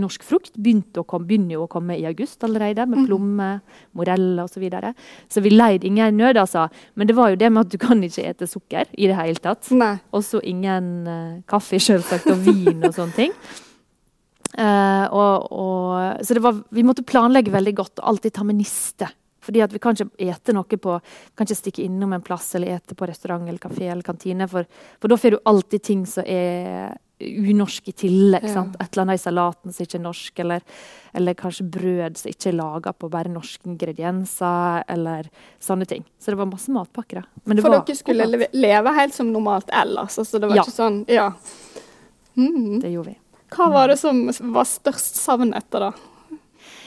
Norsk 0.00 0.22
frukt 0.26 0.56
begynte 0.56 1.02
å 1.02 1.18
begynner 1.22 1.56
jo 1.56 1.64
å 1.66 1.70
komme 1.70 1.96
i 1.98 2.06
august 2.08 2.42
allerede, 2.44 2.86
med 2.86 2.98
Mhm. 2.98 3.06
plomme, 3.06 3.60
morell 3.94 4.40
osv. 4.40 4.54
Så, 4.54 4.60
videre. 4.60 4.94
så 5.28 5.42
vi 5.42 5.50
leid 5.50 5.84
ingen 5.84 6.16
nød, 6.16 6.36
altså. 6.36 6.68
Men 6.94 7.06
det 7.06 7.16
var 7.16 7.30
jo 7.30 7.36
det 7.36 7.50
med 7.52 7.66
at 7.66 7.70
du 7.70 7.78
kan 7.78 8.00
ikke 8.02 8.24
ete 8.24 8.46
sukker 8.46 8.86
i 8.96 9.06
det 9.06 9.16
hele 9.16 9.34
tatt. 9.34 9.70
Og 9.70 10.00
Også 10.12 10.40
ingen 10.42 11.06
uh, 11.08 11.40
kaffe, 11.46 11.78
selvsagt, 11.78 12.26
og 12.30 12.38
vin 12.38 12.82
og 12.84 12.94
sånne 12.94 13.14
ting. 13.14 13.32
Uh, 14.54 15.08
og, 15.10 15.52
og, 15.52 16.24
så 16.24 16.34
det 16.34 16.42
var, 16.42 16.62
vi 16.70 16.84
måtte 16.86 17.02
planlegge 17.02 17.50
veldig 17.50 17.74
godt 17.74 17.98
og 17.98 18.08
alltid 18.12 18.32
ta 18.36 18.44
med 18.44 18.56
niste. 18.60 19.08
Fordi 19.44 19.60
at 19.60 19.72
vi 19.74 19.80
kan 19.82 19.92
ikke 19.92 20.30
ete 20.30 20.54
noe 20.56 20.64
på 20.64 20.94
Kan 21.36 21.44
ikke 21.44 21.58
stikke 21.58 21.84
innom 21.84 22.14
en 22.16 22.22
plass 22.24 22.54
eller 22.54 22.78
ete 22.78 22.94
på 22.96 23.06
restaurant 23.10 23.44
eller 23.44 23.60
kafé 23.60 23.90
eller 23.90 24.02
kantine. 24.06 24.48
For, 24.48 24.64
for 25.00 25.12
da 25.12 25.18
får 25.20 25.34
du 25.34 25.42
alltid 25.44 25.82
ting 25.82 26.06
som 26.06 26.24
er 26.24 26.94
unorsk 27.20 27.88
i 27.88 27.92
tillegg. 27.92 28.44
Ja. 28.50 28.64
Et 28.80 28.88
eller 28.96 29.02
annet 29.04 29.20
i 29.20 29.22
salaten 29.22 29.72
som 29.72 29.84
ikke 29.86 29.98
er 30.00 30.02
norsk, 30.04 30.38
eller, 30.44 30.62
eller 31.14 31.36
kanskje 31.38 31.66
brød 31.76 32.16
som 32.20 32.30
ikke 32.32 32.48
er 32.50 32.56
laga 32.58 32.92
på 32.92 33.10
bare 33.12 33.30
norske 33.32 33.68
ingredienser, 33.70 34.84
eller 34.90 35.28
sånne 35.62 35.86
ting. 35.88 36.04
Så 36.18 36.32
det 36.34 36.40
var 36.40 36.50
masse 36.50 36.74
matpakker. 36.74 37.24
Men 37.44 37.56
det 37.56 37.64
For 37.64 37.70
var 37.70 37.84
dere 37.86 37.96
skulle 38.00 38.26
leve, 38.28 38.48
leve 38.52 38.94
helt 38.98 39.14
som 39.14 39.30
normalt 39.32 39.70
ellers. 39.72 40.18
Altså, 40.18 40.40
det 40.42 40.48
var 40.50 40.56
Ja. 40.56 40.62
ikke 40.66 40.78
sånn 40.78 41.04
Ja. 41.08 41.32
Mm. 42.36 42.80
Det 42.82 42.90
gjorde 42.90 43.12
vi. 43.14 43.18
Hva 43.54 43.70
var 43.70 43.88
det 43.88 43.98
som 44.00 44.24
var 44.52 44.64
størst 44.66 45.14
savn 45.20 45.54
etter, 45.54 45.78
da? 45.78 45.92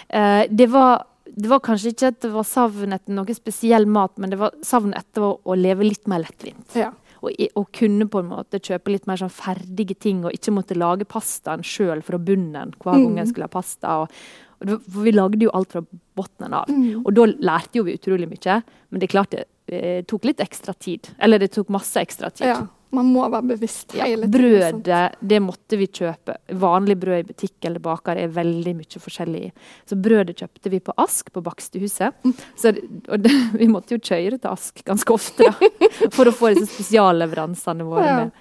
Eh, 0.10 0.46
det, 0.52 0.68
var, 0.68 1.06
det 1.26 1.48
var 1.48 1.60
kanskje 1.64 1.94
ikke 1.94 2.08
at 2.12 2.20
det 2.22 2.32
var 2.34 2.44
savn 2.44 2.92
etter 2.96 3.16
noe 3.16 3.36
spesiell 3.36 3.86
mat, 3.88 4.12
men 4.18 4.30
det 4.30 4.40
var 4.42 4.52
savn 4.64 4.94
etter 4.94 5.24
å, 5.24 5.40
å 5.48 5.56
leve 5.56 5.88
litt 5.88 6.08
mer 6.08 6.20
lettvint. 6.26 6.76
Ja. 6.76 6.92
Og, 7.22 7.34
og 7.58 7.70
kunne 7.76 8.08
på 8.12 8.22
en 8.22 8.30
måte 8.32 8.62
kjøpe 8.64 8.94
litt 8.94 9.08
mer 9.10 9.22
sånn 9.22 9.34
ferdige 9.34 9.98
ting, 9.98 10.24
og 10.26 10.36
ikke 10.36 10.54
måtte 10.56 10.78
lage 10.78 11.08
pastaen 11.10 11.66
sjøl 11.66 12.04
fra 12.06 12.20
bunnen 12.22 12.76
hver 12.78 13.00
gang 13.00 13.18
jeg 13.18 13.26
en 13.26 13.32
skulle 13.32 13.50
ha 13.50 13.56
pasta. 13.58 14.00
Og, 14.04 14.18
og 14.62 14.74
for 14.86 15.06
vi 15.06 15.14
lagde 15.16 15.44
jo 15.46 15.54
alt 15.58 15.76
fra 15.76 15.84
bunnen 15.84 16.58
av. 16.58 16.72
Mm. 16.72 17.04
Og 17.04 17.14
da 17.18 17.28
lærte 17.34 17.82
jo 17.82 17.88
vi 17.88 17.98
utrolig 17.98 18.30
mye, 18.30 18.62
men 18.90 19.02
det 19.02 19.10
er 19.10 19.16
klart 19.16 19.36
det 19.36 19.46
eh, 19.68 20.02
tok 20.08 20.30
litt 20.30 20.44
ekstra 20.44 20.76
tid. 20.78 21.12
Eller 21.20 21.42
det 21.42 21.54
tok 21.56 21.74
masse 21.74 22.02
ekstra 22.02 22.34
tid. 22.34 22.50
ja. 22.54 22.66
Man 22.96 23.06
må 23.12 23.26
være 23.30 23.44
bevisst 23.50 23.94
Ja, 23.98 24.06
hele 24.06 24.28
tiden. 24.30 24.62
sant? 24.62 24.84
brødet, 24.84 25.16
det 25.28 25.40
måtte 25.44 25.78
vi 25.78 25.88
kjøpe. 25.88 26.38
Vanlig 26.56 26.96
brød 27.02 27.20
i 27.20 27.24
butikk 27.34 27.66
eller 27.68 27.80
baker 27.84 28.16
er 28.22 28.28
veldig 28.32 28.76
mye 28.78 29.02
forskjellig 29.04 29.42
i. 29.48 29.52
Så 29.90 29.98
brødet 30.00 30.38
kjøpte 30.40 30.72
vi 30.72 30.80
på 30.80 30.94
Ask, 30.98 31.32
på 31.36 31.44
Bakstehuset. 31.44 32.14
Så, 32.56 32.72
og 33.10 33.20
det, 33.26 33.32
vi 33.60 33.68
måtte 33.68 33.98
jo 33.98 34.00
kjøre 34.00 34.40
til 34.40 34.50
Ask 34.52 34.84
ganske 34.88 35.14
ofte 35.14 35.50
da, 35.50 35.72
for 36.16 36.26
å 36.32 36.32
få 36.36 36.54
disse 36.56 36.72
spesialleveransene 36.78 37.84
våre 37.90 38.06
Ja. 38.08 38.16
med, 38.22 38.32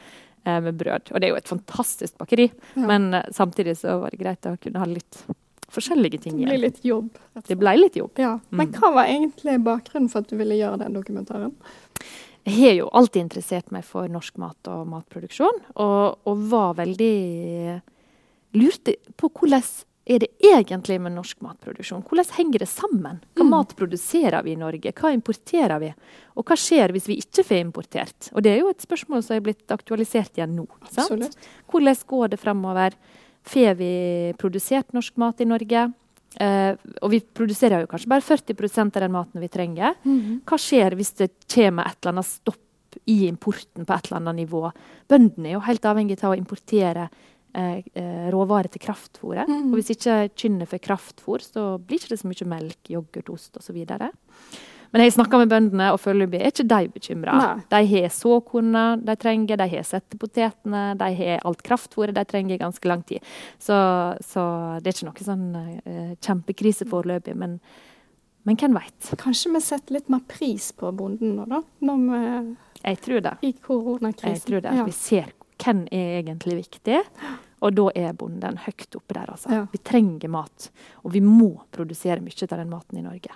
eh, 0.46 0.60
med 0.68 0.78
brød. 0.78 1.10
Og 1.12 1.20
det 1.20 1.24
er 1.26 1.34
jo 1.34 1.40
et 1.42 1.48
fantastisk 1.50 2.16
bakeri, 2.18 2.50
Ja. 2.76 2.86
men 2.86 3.12
eh, 3.14 3.26
samtidig 3.34 3.76
så 3.82 3.98
var 4.00 4.10
det 4.14 4.20
greit 4.22 4.46
å 4.46 4.54
kunne 4.62 4.78
ha 4.78 4.86
litt 4.86 5.24
forskjellige 5.74 6.20
ting 6.22 6.36
Det 6.38 6.46
ble 6.46 6.58
litt 6.62 6.78
jobb. 6.86 7.08
Det 7.48 7.56
ble 7.58 7.72
litt 7.76 7.96
jobb. 7.98 8.12
Ja. 8.22 8.38
Men 8.50 8.68
Mm. 8.68 8.78
hva 8.78 8.92
var 8.94 9.06
egentlig 9.10 9.58
bakgrunnen 9.66 10.08
for 10.08 10.20
at 10.22 10.28
du 10.30 10.36
ville 10.38 10.54
gjøre 10.54 10.78
den 10.84 10.94
dokumentaren? 10.94 11.52
Jeg 12.46 12.60
har 12.62 12.76
jo 12.78 12.86
alltid 12.94 13.24
interessert 13.24 13.72
meg 13.74 13.82
for 13.84 14.06
norsk 14.08 14.36
mat 14.38 14.68
og 14.70 14.86
matproduksjon, 14.92 15.64
og, 15.82 16.18
og 16.26 16.44
var 16.52 16.76
veldig 16.78 17.80
Lurte 18.56 18.94
på 19.18 19.28
hvordan 19.34 19.64
er 20.06 20.22
det 20.22 20.28
egentlig 20.46 21.00
med 21.02 21.16
norsk 21.16 21.40
matproduksjon? 21.42 22.04
Hvordan 22.06 22.28
henger 22.36 22.62
det 22.62 22.68
sammen? 22.70 23.18
Hva 23.34 23.42
Mm. 23.44 23.50
mat 23.50 23.74
produserer 23.76 24.42
vi 24.44 24.52
i 24.52 24.56
Norge? 24.56 24.92
Hva 24.94 25.10
importerer 25.12 25.80
vi? 25.82 25.92
Og 26.36 26.44
hva 26.46 26.54
skjer 26.56 26.94
hvis 26.94 27.08
vi 27.08 27.18
ikke 27.18 27.42
får 27.44 27.58
importert? 27.58 28.30
Og 28.32 28.42
det 28.42 28.52
er 28.52 28.60
jo 28.60 28.70
et 28.70 28.86
spørsmål 28.86 29.24
som 29.26 29.36
er 29.36 29.40
blitt 29.42 29.66
aktualisert 29.74 30.38
igjen 30.38 30.54
nå. 30.54 30.66
Sant? 30.88 31.10
Absolutt. 31.10 31.36
Hvordan 31.68 31.96
går 32.06 32.28
det 32.30 32.38
fremover? 32.40 32.94
Får 33.42 33.74
vi 33.76 34.32
produsert 34.38 34.94
norsk 34.94 35.16
mat 35.18 35.40
i 35.40 35.44
Norge? 35.44 35.92
Eh, 36.36 36.72
og 37.00 37.12
vi 37.12 37.20
produserer 37.20 37.82
jo 37.82 37.90
kanskje 37.90 38.10
bare 38.12 38.24
40% 38.24 38.98
av 38.98 39.04
den 39.06 39.14
maten 39.14 39.42
vi 39.42 39.48
trenger. 39.52 39.96
Mhm. 40.02 40.42
Hva 40.44 40.58
skjer 40.60 40.96
hvis 40.98 41.14
det 41.16 41.30
kommer 41.48 41.88
et 41.88 41.98
eller 42.02 42.16
annet 42.16 42.28
stopp 42.28 43.00
i 43.06 43.26
importen 43.28 43.86
på 43.86 43.94
et 43.94 44.10
eller 44.10 44.20
annet 44.20 44.42
nivå? 44.42 44.62
Bøndene 45.08 45.50
er 45.50 45.56
jo 45.56 45.64
helt 45.66 45.88
avhengig 45.88 46.18
av 46.22 46.34
å 46.34 46.38
importere 46.38 47.08
uh, 47.56 48.28
råvarer 48.32 48.68
til 48.68 48.84
kraftfôret. 48.84 49.48
Mhm. 49.48 49.70
Og 49.72 49.80
hvis 49.80 49.94
ikke 49.96 50.30
kyrne 50.36 50.68
får 50.68 50.84
kraftfôr, 50.84 51.40
så 51.40 51.78
blir 51.80 52.00
det 52.00 52.10
ikke 52.10 52.20
så 52.20 52.28
mye 52.28 52.50
melk, 52.52 52.80
yoghurt, 52.92 53.32
ost 53.32 53.56
osv. 53.56 53.80
Men 54.92 55.02
jeg 55.04 55.14
snakker 55.16 55.42
med 55.42 55.50
bøndene, 55.50 55.88
og 55.94 56.00
foreløpig 56.02 56.40
er 56.40 56.52
ikke 56.52 56.66
de 56.70 56.90
bekymra. 56.94 57.36
De 57.72 57.80
har 57.90 58.12
såkornene 58.14 58.84
de 59.06 59.16
trenger, 59.20 59.58
de 59.60 59.68
har 59.72 59.86
settepotetene, 59.86 60.84
de 61.00 61.10
har 61.20 61.42
alt 61.48 61.64
kraftfôret 61.66 62.16
de 62.16 62.24
trenger 62.28 62.56
i 62.56 62.62
ganske 62.62 62.88
lang 62.88 63.02
tid. 63.08 63.24
Så, 63.58 63.76
så 64.24 64.44
det 64.82 64.92
er 64.92 64.98
ikke 64.98 65.10
noe 65.10 65.26
sånn 65.28 65.48
uh, 65.56 66.12
kjempekrise 66.24 66.88
foreløpig, 66.90 67.36
men, 67.38 67.58
men 68.46 68.60
hvem 68.60 68.76
veit? 68.78 69.10
Kanskje 69.20 69.54
vi 69.56 69.64
setter 69.64 69.98
litt 69.98 70.12
mer 70.12 70.22
pris 70.30 70.70
på 70.76 70.92
bonden 70.96 71.36
nå, 71.40 71.48
da? 71.50 71.62
Når 71.86 72.54
Jeg 72.82 73.02
tror 73.04 73.26
det. 73.26 73.34
i 73.42 73.52
koronakrisen. 73.56 74.36
Jeg 74.36 74.46
tror 74.46 74.64
det. 74.68 74.76
Ja. 74.78 74.86
Vi 74.86 74.96
ser 74.96 75.34
hvem 75.62 75.86
er 75.94 76.20
egentlig 76.20 76.60
viktig, 76.60 77.00
og 77.64 77.72
da 77.74 77.88
er 77.96 78.12
bonden 78.18 78.58
høyt 78.66 78.98
oppe 78.98 79.16
der. 79.16 79.32
Altså. 79.32 79.50
Ja. 79.52 79.64
Vi 79.72 79.80
trenger 79.80 80.30
mat, 80.32 80.70
og 81.02 81.14
vi 81.16 81.22
må 81.24 81.54
produsere 81.72 82.20
mye 82.24 82.48
av 82.48 82.58
den 82.60 82.72
maten 82.72 83.00
i 83.00 83.04
Norge. 83.06 83.32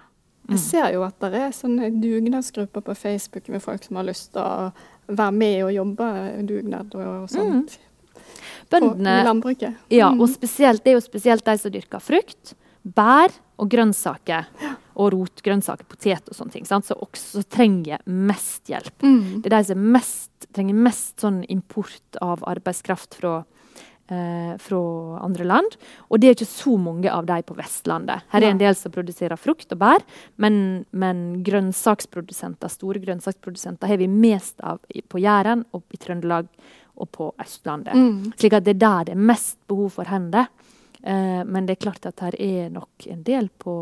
Jeg 0.50 0.58
ser 0.58 0.92
jo 0.94 1.02
at 1.06 1.18
det 1.20 1.34
er 1.40 1.52
sånne 1.54 1.90
dugnadsgrupper 2.02 2.82
på 2.82 2.96
Facebook 2.98 3.48
med 3.48 3.62
folk 3.62 3.84
som 3.86 3.96
har 4.00 4.04
lyst 4.08 4.32
til 4.34 4.42
å 4.42 4.72
være 5.10 5.32
med 5.34 5.62
og 5.66 5.72
jobbe 5.74 6.08
dugnad 6.48 6.94
og 6.98 7.28
sånt. 7.30 7.76
Mm. 7.78 7.86
Bøndene, 8.70 8.94
Bøndene 8.94 9.14
landbruket. 9.26 9.76
Ja, 9.90 10.10
Mm. 10.10 10.20
og 10.22 10.28
spesielt, 10.28 10.84
det 10.84 10.92
er 10.92 10.98
jo 11.00 11.06
spesielt 11.06 11.44
de 11.44 11.56
som 11.58 11.70
dyrker 11.72 12.00
frukt, 12.00 12.54
bær 12.84 13.30
og 13.58 13.68
grønnsaker. 13.70 14.46
Og 15.00 15.12
rotgrønnsaker, 15.14 15.84
potet 15.88 16.28
og 16.28 16.34
sånne 16.36 16.52
ting. 16.52 16.64
Sant? 16.66 16.84
Som 16.84 16.98
også 17.00 17.42
trenger 17.48 18.00
mest 18.06 18.66
hjelp. 18.68 18.98
Mm. 19.02 19.40
Det 19.42 19.52
er 19.52 19.56
de 19.62 19.64
som 19.70 19.92
mest, 19.92 20.30
trenger 20.52 20.74
mest 20.74 21.16
sånn 21.20 21.44
import 21.48 22.18
av 22.20 22.42
arbeidskraft 22.44 23.14
fra, 23.14 23.44
eh, 24.10 24.52
fra 24.60 24.80
andre 25.24 25.46
land. 25.46 25.76
Og 26.08 26.20
det 26.20 26.28
er 26.28 26.36
ikke 26.36 26.50
så 26.50 26.76
mange 26.80 27.10
av 27.12 27.26
de 27.28 27.40
på 27.46 27.56
Vestlandet. 27.58 28.26
Her 28.34 28.44
er 28.44 28.54
en 28.54 28.62
del 28.62 28.76
som 28.78 28.94
produserer 28.94 29.40
frukt 29.40 29.72
og 29.74 29.80
bær, 29.80 30.04
men, 30.42 30.84
men 30.90 31.24
grønnsaksprodusenter, 31.46 32.72
store 32.72 33.02
grønnsaksprodusenter 33.02 33.90
har 33.90 34.00
vi 34.00 34.10
mest 34.10 34.60
av 34.60 34.82
på 35.10 35.22
Jæren 35.22 35.64
og 35.76 35.84
i 35.94 36.00
Trøndelag 36.00 36.50
og 37.00 37.10
på 37.14 37.30
Østlandet. 37.40 37.96
Mm. 37.96 38.32
Slik 38.36 38.58
at 38.58 38.66
det 38.66 38.76
er 38.76 38.82
der 38.82 39.10
det 39.10 39.16
er 39.16 39.28
mest 39.30 39.58
behov 39.70 39.94
for 39.96 40.10
hender. 40.10 40.50
Uh, 41.00 41.40
men 41.48 41.64
det 41.64 41.78
er 41.78 41.84
klart 41.86 42.04
at 42.10 42.20
her 42.20 42.34
er 42.36 42.72
nok 42.74 43.06
en 43.08 43.22
del 43.24 43.46
på, 43.48 43.72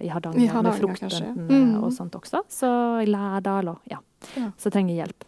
i 0.00 0.08
Hardanger, 0.08 0.62
med 0.64 0.96
kanskje. 0.96 1.26
Mm. 1.36 1.74
og 1.82 1.92
sånt 1.92 2.16
også. 2.16 2.40
Så 2.48 2.70
i 3.04 3.08
Lærdal 3.10 3.68
og 3.74 3.90
ja. 3.90 4.00
Ja. 4.34 4.48
Så 4.56 4.72
trenger 4.72 4.96
hjelp. 4.96 5.26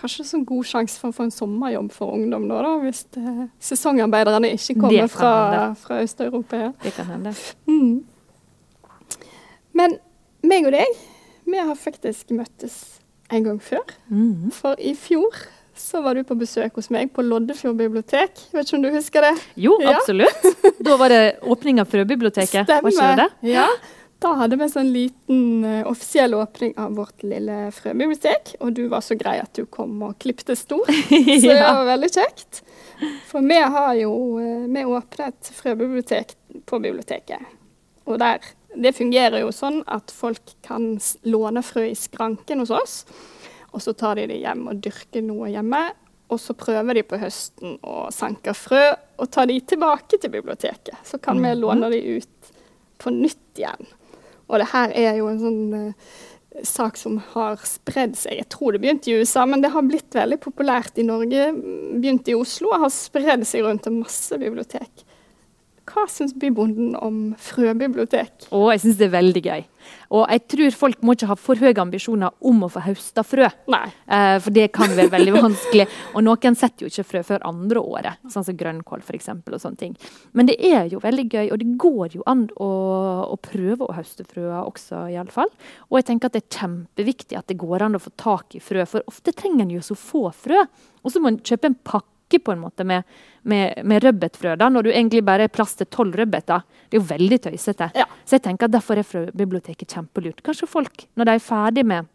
Kanskje 0.00 0.24
en 0.38 0.44
god 0.48 0.64
sjanse 0.64 0.96
for 1.00 1.12
å 1.12 1.16
få 1.16 1.26
en 1.28 1.34
sommerjobb 1.34 1.90
for 1.92 2.14
ungdom 2.16 2.46
nå, 2.48 2.60
da, 2.64 2.70
hvis 2.84 3.02
det, 3.16 3.48
sesongarbeiderne 3.60 4.48
ikke 4.56 4.78
kommer 4.80 5.10
fra, 5.12 5.32
fra 5.82 6.00
Øst-Europa. 6.04 6.56
Ja. 6.56 6.70
Det 6.84 6.94
kan 6.96 7.10
hende. 7.12 7.34
Mm. 7.68 8.00
Men 9.76 9.98
meg 10.46 10.66
og 10.68 10.74
deg, 10.74 11.00
vi 11.50 11.60
har 11.60 11.76
faktisk 11.78 12.32
møttes 12.36 12.76
en 13.30 13.44
gang 13.46 13.60
før. 13.62 13.84
Mm. 14.08 14.50
For 14.54 14.78
i 14.80 14.94
fjor 14.98 15.36
så 15.80 16.02
var 16.04 16.16
du 16.18 16.24
på 16.28 16.36
besøk 16.36 16.74
hos 16.76 16.90
meg 16.92 17.12
på 17.14 17.22
Loddefjord 17.24 17.78
bibliotek. 17.78 18.36
Vet 18.52 18.66
ikke 18.68 18.76
om 18.80 18.82
du 18.84 18.90
husker 18.92 19.24
det? 19.28 19.34
Jo, 19.56 19.76
Ja. 19.80 19.96
absolutt. 19.96 20.48
Da 20.86 20.96
var 20.96 21.12
det 21.12 21.38
åpning 21.44 21.80
av 21.80 21.88
Frøbiblioteket. 21.92 22.68
Var 22.68 22.88
ikke 22.90 23.08
det 23.16 23.24
det? 23.24 23.52
Ja. 23.52 23.66
Da 24.20 24.34
hadde 24.36 24.58
vi 24.60 24.66
en 24.66 24.72
sånn 24.72 24.90
liten 24.92 25.64
uh, 25.64 25.86
offisiell 25.88 26.34
åpning 26.36 26.74
av 26.76 26.92
vårt 26.98 27.22
lille 27.24 27.70
frøbibliotek. 27.72 28.54
Og 28.60 28.74
du 28.76 28.82
var 28.92 29.00
så 29.04 29.16
grei 29.16 29.38
at 29.40 29.54
du 29.56 29.64
kom 29.64 29.94
og 30.04 30.18
klipte 30.20 30.56
stor. 30.58 30.84
Så 31.40 31.48
det 31.48 31.56
var 31.56 31.86
veldig 31.88 32.10
kjekt. 32.12 32.60
For 33.30 33.40
vi 33.40 33.56
har 33.56 33.94
jo 33.96 34.10
uh, 34.36 34.66
Vi 34.68 34.82
åpnet 34.84 35.48
frøbibliotek 35.56 36.34
på 36.68 36.80
biblioteket. 36.84 37.56
Og 38.04 38.18
der 38.20 38.44
Det 38.70 38.92
fungerer 38.94 39.40
jo 39.40 39.48
sånn 39.50 39.80
at 39.90 40.12
folk 40.14 40.52
kan 40.62 40.92
låne 41.26 41.62
frø 41.64 41.88
i 41.88 41.96
skranken 41.98 42.60
hos 42.62 42.70
oss. 42.70 42.98
Og 43.72 43.80
så 43.82 43.94
tar 43.96 44.20
de 44.20 44.28
det 44.30 44.36
hjem 44.42 44.66
og 44.68 44.82
dyrker 44.84 45.24
noe 45.24 45.48
hjemme. 45.50 45.80
Og 46.30 46.38
så 46.38 46.54
prøver 46.54 47.00
de 47.00 47.06
på 47.08 47.18
høsten 47.18 47.80
å 47.82 48.04
sanker 48.14 48.54
frø 48.54 48.84
og 49.16 49.32
tar 49.32 49.48
de 49.50 49.56
tilbake 49.64 50.20
til 50.20 50.30
biblioteket. 50.30 51.00
Så 51.08 51.18
kan 51.18 51.40
vi 51.42 51.54
låne 51.56 51.88
de 51.90 52.20
ut 52.20 52.52
på 53.00 53.10
nytt 53.16 53.58
igjen. 53.58 53.90
Og 54.50 54.60
det 54.60 54.70
her 54.72 54.92
er 54.98 55.20
jo 55.20 55.30
en 55.30 55.40
sånn 55.40 55.76
eh, 55.78 56.16
sak 56.66 56.98
som 56.98 57.20
har 57.32 57.60
spredd 57.66 58.16
seg. 58.18 58.40
Jeg 58.40 58.50
tror 58.52 58.74
det 58.74 58.82
begynte 58.82 59.12
i 59.12 59.20
USA, 59.20 59.46
men 59.46 59.62
det 59.62 59.72
har 59.74 59.86
blitt 59.86 60.16
veldig 60.16 60.40
populært 60.42 60.98
i 60.98 61.06
Norge. 61.06 61.50
Begynte 61.54 62.34
i 62.34 62.38
Oslo 62.38 62.74
og 62.74 62.86
har 62.86 62.92
spredd 62.94 63.46
seg 63.48 63.64
rundt 63.66 63.86
til 63.86 64.00
masse 64.00 64.40
bibliotek. 64.40 65.06
Hva 65.88 66.06
syns 66.10 66.34
bybonden 66.38 66.92
om 67.00 67.20
frøbibliotek? 67.40 68.48
Å, 68.52 68.66
jeg 68.74 68.82
syns 68.84 68.98
det 69.00 69.08
er 69.08 69.14
veldig 69.16 69.42
gøy. 69.46 69.62
Og 70.14 70.24
jeg 70.28 70.42
tror 70.52 70.76
folk 70.76 71.04
må 71.06 71.14
ikke 71.14 71.28
ha 71.30 71.36
for 71.38 71.60
høye 71.60 71.78
ambisjoner 71.80 72.34
om 72.46 72.64
å 72.66 72.68
få 72.70 72.82
høsta 72.84 73.24
frø. 73.26 73.48
Nei. 73.72 73.86
Eh, 74.10 74.36
for 74.42 74.54
det 74.54 74.68
kan 74.76 74.92
være 74.96 75.12
veldig 75.12 75.34
vanskelig. 75.36 75.86
Og 76.14 76.24
noen 76.26 76.58
setter 76.58 76.84
jo 76.84 76.90
ikke 76.90 77.06
frø 77.12 77.22
før 77.30 77.46
andre 77.48 77.82
året, 77.82 78.20
sånn 78.30 78.46
som 78.46 78.58
grønnkål 78.58 79.04
f.eks. 79.06 79.30
og 79.38 79.56
sånne 79.62 79.80
ting. 79.80 79.96
Men 80.36 80.50
det 80.50 80.58
er 80.58 80.90
jo 80.92 81.02
veldig 81.02 81.26
gøy, 81.30 81.46
og 81.48 81.62
det 81.62 81.70
går 81.80 82.18
jo 82.18 82.26
an 82.30 82.46
å, 82.60 82.70
å 83.30 83.40
prøve 83.40 83.86
å 83.88 83.96
høste 83.96 84.26
frøa 84.28 84.64
også, 84.66 85.06
iallfall. 85.14 85.50
Og 85.88 86.00
jeg 86.00 86.10
tenker 86.10 86.30
at 86.30 86.38
det 86.38 86.44
er 86.44 86.60
kjempeviktig 86.60 87.38
at 87.40 87.48
det 87.50 87.60
går 87.60 87.86
an 87.86 87.98
å 87.98 88.02
få 88.02 88.14
tak 88.20 88.58
i 88.58 88.62
frø, 88.62 88.86
for 88.90 89.06
ofte 89.10 89.34
trenger 89.36 89.64
en 89.64 89.76
jo 89.78 89.84
så 89.84 89.98
få 89.98 90.28
frø. 90.34 90.66
Og 91.00 91.14
så 91.14 91.22
må 91.22 91.32
en 91.32 91.40
kjøpe 91.40 91.70
en 91.70 91.80
pakke 91.86 92.09
på 92.38 92.54
en 92.54 92.62
måte 92.62 92.86
med, 92.86 93.02
med, 93.42 93.82
med 93.82 94.04
rødbetfrø, 94.04 94.54
da, 94.60 94.68
når 94.70 94.86
du 94.86 94.92
egentlig 94.92 95.24
bare 95.26 95.48
er 95.48 95.52
plass 95.52 95.74
til 95.74 95.88
tolv 95.90 96.14
rødbeter. 96.20 96.62
Det 96.86 96.98
er 96.98 97.02
jo 97.02 97.10
veldig 97.10 97.40
tøysete. 97.48 97.90
Ja. 97.98 98.06
Så 98.24 98.38
jeg 98.38 98.46
tenker 98.46 98.70
at 98.70 98.76
derfor 98.76 99.00
er 99.00 99.08
frøbiblioteket 99.08 99.90
kjempelurt. 99.90 100.44
Kanskje 100.46 100.70
folk, 100.70 101.06
når 101.18 101.30
de 101.30 101.36
er 101.36 101.46
ferdig 101.50 101.86
med 101.90 102.08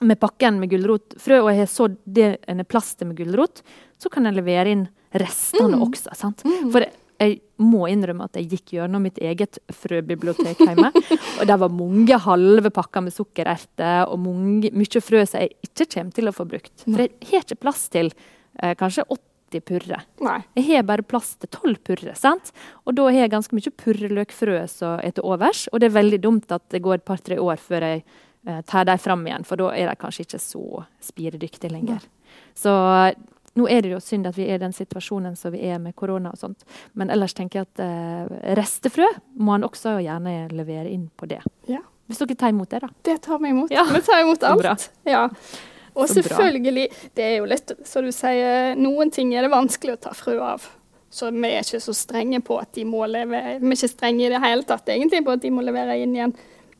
med 0.00 0.18
pakken 0.20 0.60
med 0.60 0.70
gulrotfrø, 0.70 1.40
og 1.42 1.50
jeg 1.50 1.58
har 1.58 1.70
sådd 1.70 1.96
det 2.06 2.28
en 2.46 2.62
plass 2.68 2.92
til 2.94 3.08
med 3.10 3.18
gulrot, 3.18 3.64
så 3.98 4.10
kan 4.12 4.28
jeg 4.28 4.36
levere 4.36 4.70
inn 4.70 4.86
restene 5.18 5.80
også. 5.82 6.14
sant? 6.14 6.44
For 6.70 6.86
jeg 7.18 7.40
må 7.58 7.88
innrømme 7.90 8.28
at 8.28 8.38
jeg 8.38 8.46
gikk 8.52 8.76
gjennom 8.76 9.02
mitt 9.08 9.18
eget 9.18 9.58
frøbibliotek 9.74 10.60
hjemme. 10.62 10.92
og 11.38 11.44
det 11.50 11.58
var 11.64 11.74
mange 11.74 12.20
halve 12.28 12.70
pakker 12.74 13.06
med 13.08 13.14
sukkererter 13.14 14.06
og 14.06 14.20
mange, 14.22 14.70
mye 14.70 15.02
frø 15.02 15.24
som 15.26 15.42
jeg 15.42 15.56
ikke 15.66 15.88
kommer 15.96 16.18
til 16.18 16.30
å 16.30 16.36
få 16.36 16.46
brukt. 16.48 16.74
For 16.84 17.02
jeg 17.02 17.32
har 17.32 17.46
ikke 17.46 17.62
plass 17.64 17.88
til 17.94 18.12
eh, 18.12 18.76
kanskje 18.78 19.08
80 19.48 19.64
purre. 19.64 20.00
Nei. 20.24 20.38
Jeg 20.58 20.66
har 20.70 20.86
bare 20.88 21.02
plass 21.06 21.34
til 21.40 21.50
tolv 21.54 21.80
purre. 21.84 22.14
sant? 22.16 22.52
Og 22.84 22.94
da 22.94 23.08
har 23.08 23.24
jeg 23.24 23.32
ganske 23.32 23.56
mye 23.56 23.72
purreløkfrø 23.82 24.60
som 24.68 25.00
er 25.02 25.16
til 25.16 25.24
overs. 25.24 25.66
Og 25.72 25.80
det 25.80 25.90
er 25.90 25.96
veldig 25.98 26.20
dumt 26.20 26.52
at 26.52 26.64
det 26.70 26.82
går 26.84 27.00
et 27.00 27.04
par-tre 27.08 27.38
år 27.40 27.56
før 27.56 27.86
jeg 27.86 28.04
eh, 28.46 28.60
tar 28.68 28.84
dem 28.84 28.98
fram 28.98 29.26
igjen, 29.26 29.44
for 29.48 29.60
da 29.60 29.72
er 29.74 29.88
de 29.90 29.96
kanskje 29.98 30.26
ikke 30.26 30.42
så 30.42 30.84
spiredyktige 31.00 31.72
lenger. 31.72 32.04
Så 32.54 32.72
eh, 33.08 33.14
nå 33.58 33.66
er 33.66 33.82
det 33.82 33.90
jo 33.90 34.00
synd 34.02 34.28
at 34.30 34.36
vi 34.38 34.46
er 34.46 34.58
i 34.58 34.62
den 34.62 34.74
situasjonen 34.76 35.36
som 35.36 35.52
vi 35.54 35.64
er 35.66 35.80
med 35.82 35.96
korona 35.98 36.30
og 36.34 36.38
sånt. 36.38 36.66
Men 36.94 37.10
ellers 37.10 37.34
tenker 37.34 37.62
jeg 37.62 37.70
at 37.72 37.82
eh, 37.82 38.52
restefrø 38.58 39.08
må 39.40 39.56
han 39.56 39.66
også 39.66 39.98
gjerne 40.04 40.44
levere 40.54 40.88
inn 40.92 41.08
på 41.16 41.26
det. 41.30 41.40
Ja. 41.70 41.82
Hvis 42.08 42.22
dere 42.22 42.38
tar 42.40 42.54
imot 42.54 42.70
det, 42.72 42.80
da. 42.80 42.88
Det 43.04 43.18
tar 43.26 43.40
vi 43.42 43.50
imot. 43.52 43.72
Ja. 43.74 43.84
Vi 43.92 44.00
tar 44.06 44.22
imot 44.22 44.40
Så 44.44 44.54
alt. 44.54 44.86
Ja. 45.04 45.26
Og 45.98 46.06
Så 46.08 46.20
selvfølgelig, 46.20 46.88
det 47.18 47.24
er 47.24 47.36
jo 47.40 47.46
litt 47.50 47.72
så 47.84 48.02
du 48.04 48.12
sier, 48.14 48.76
noen 48.78 49.10
ting 49.10 49.32
er 49.34 49.42
det 49.42 49.50
vanskelig 49.50 49.96
å 49.96 50.02
ta 50.08 50.12
frø 50.14 50.36
av. 50.38 50.66
Så 51.10 51.30
vi 51.34 51.48
er 51.48 51.64
ikke 51.64 51.80
så 51.82 51.94
strenge 51.96 52.38
på 52.44 52.58
at 52.60 52.70
de 52.76 52.84
må 52.84 53.06
levere 53.08 53.56
Vi 53.58 53.66
er 53.72 53.78
ikke 53.78 53.88
strenge 53.90 54.26
i 54.26 54.30
det 54.30 54.42
hele 54.44 54.66
tatt 54.68 54.90
egentlig 54.92 55.24
på 55.24 55.34
at 55.34 55.42
de 55.42 55.50
må 55.50 55.64
levere 55.64 55.96
inn 55.98 56.14
igjen. 56.14 56.34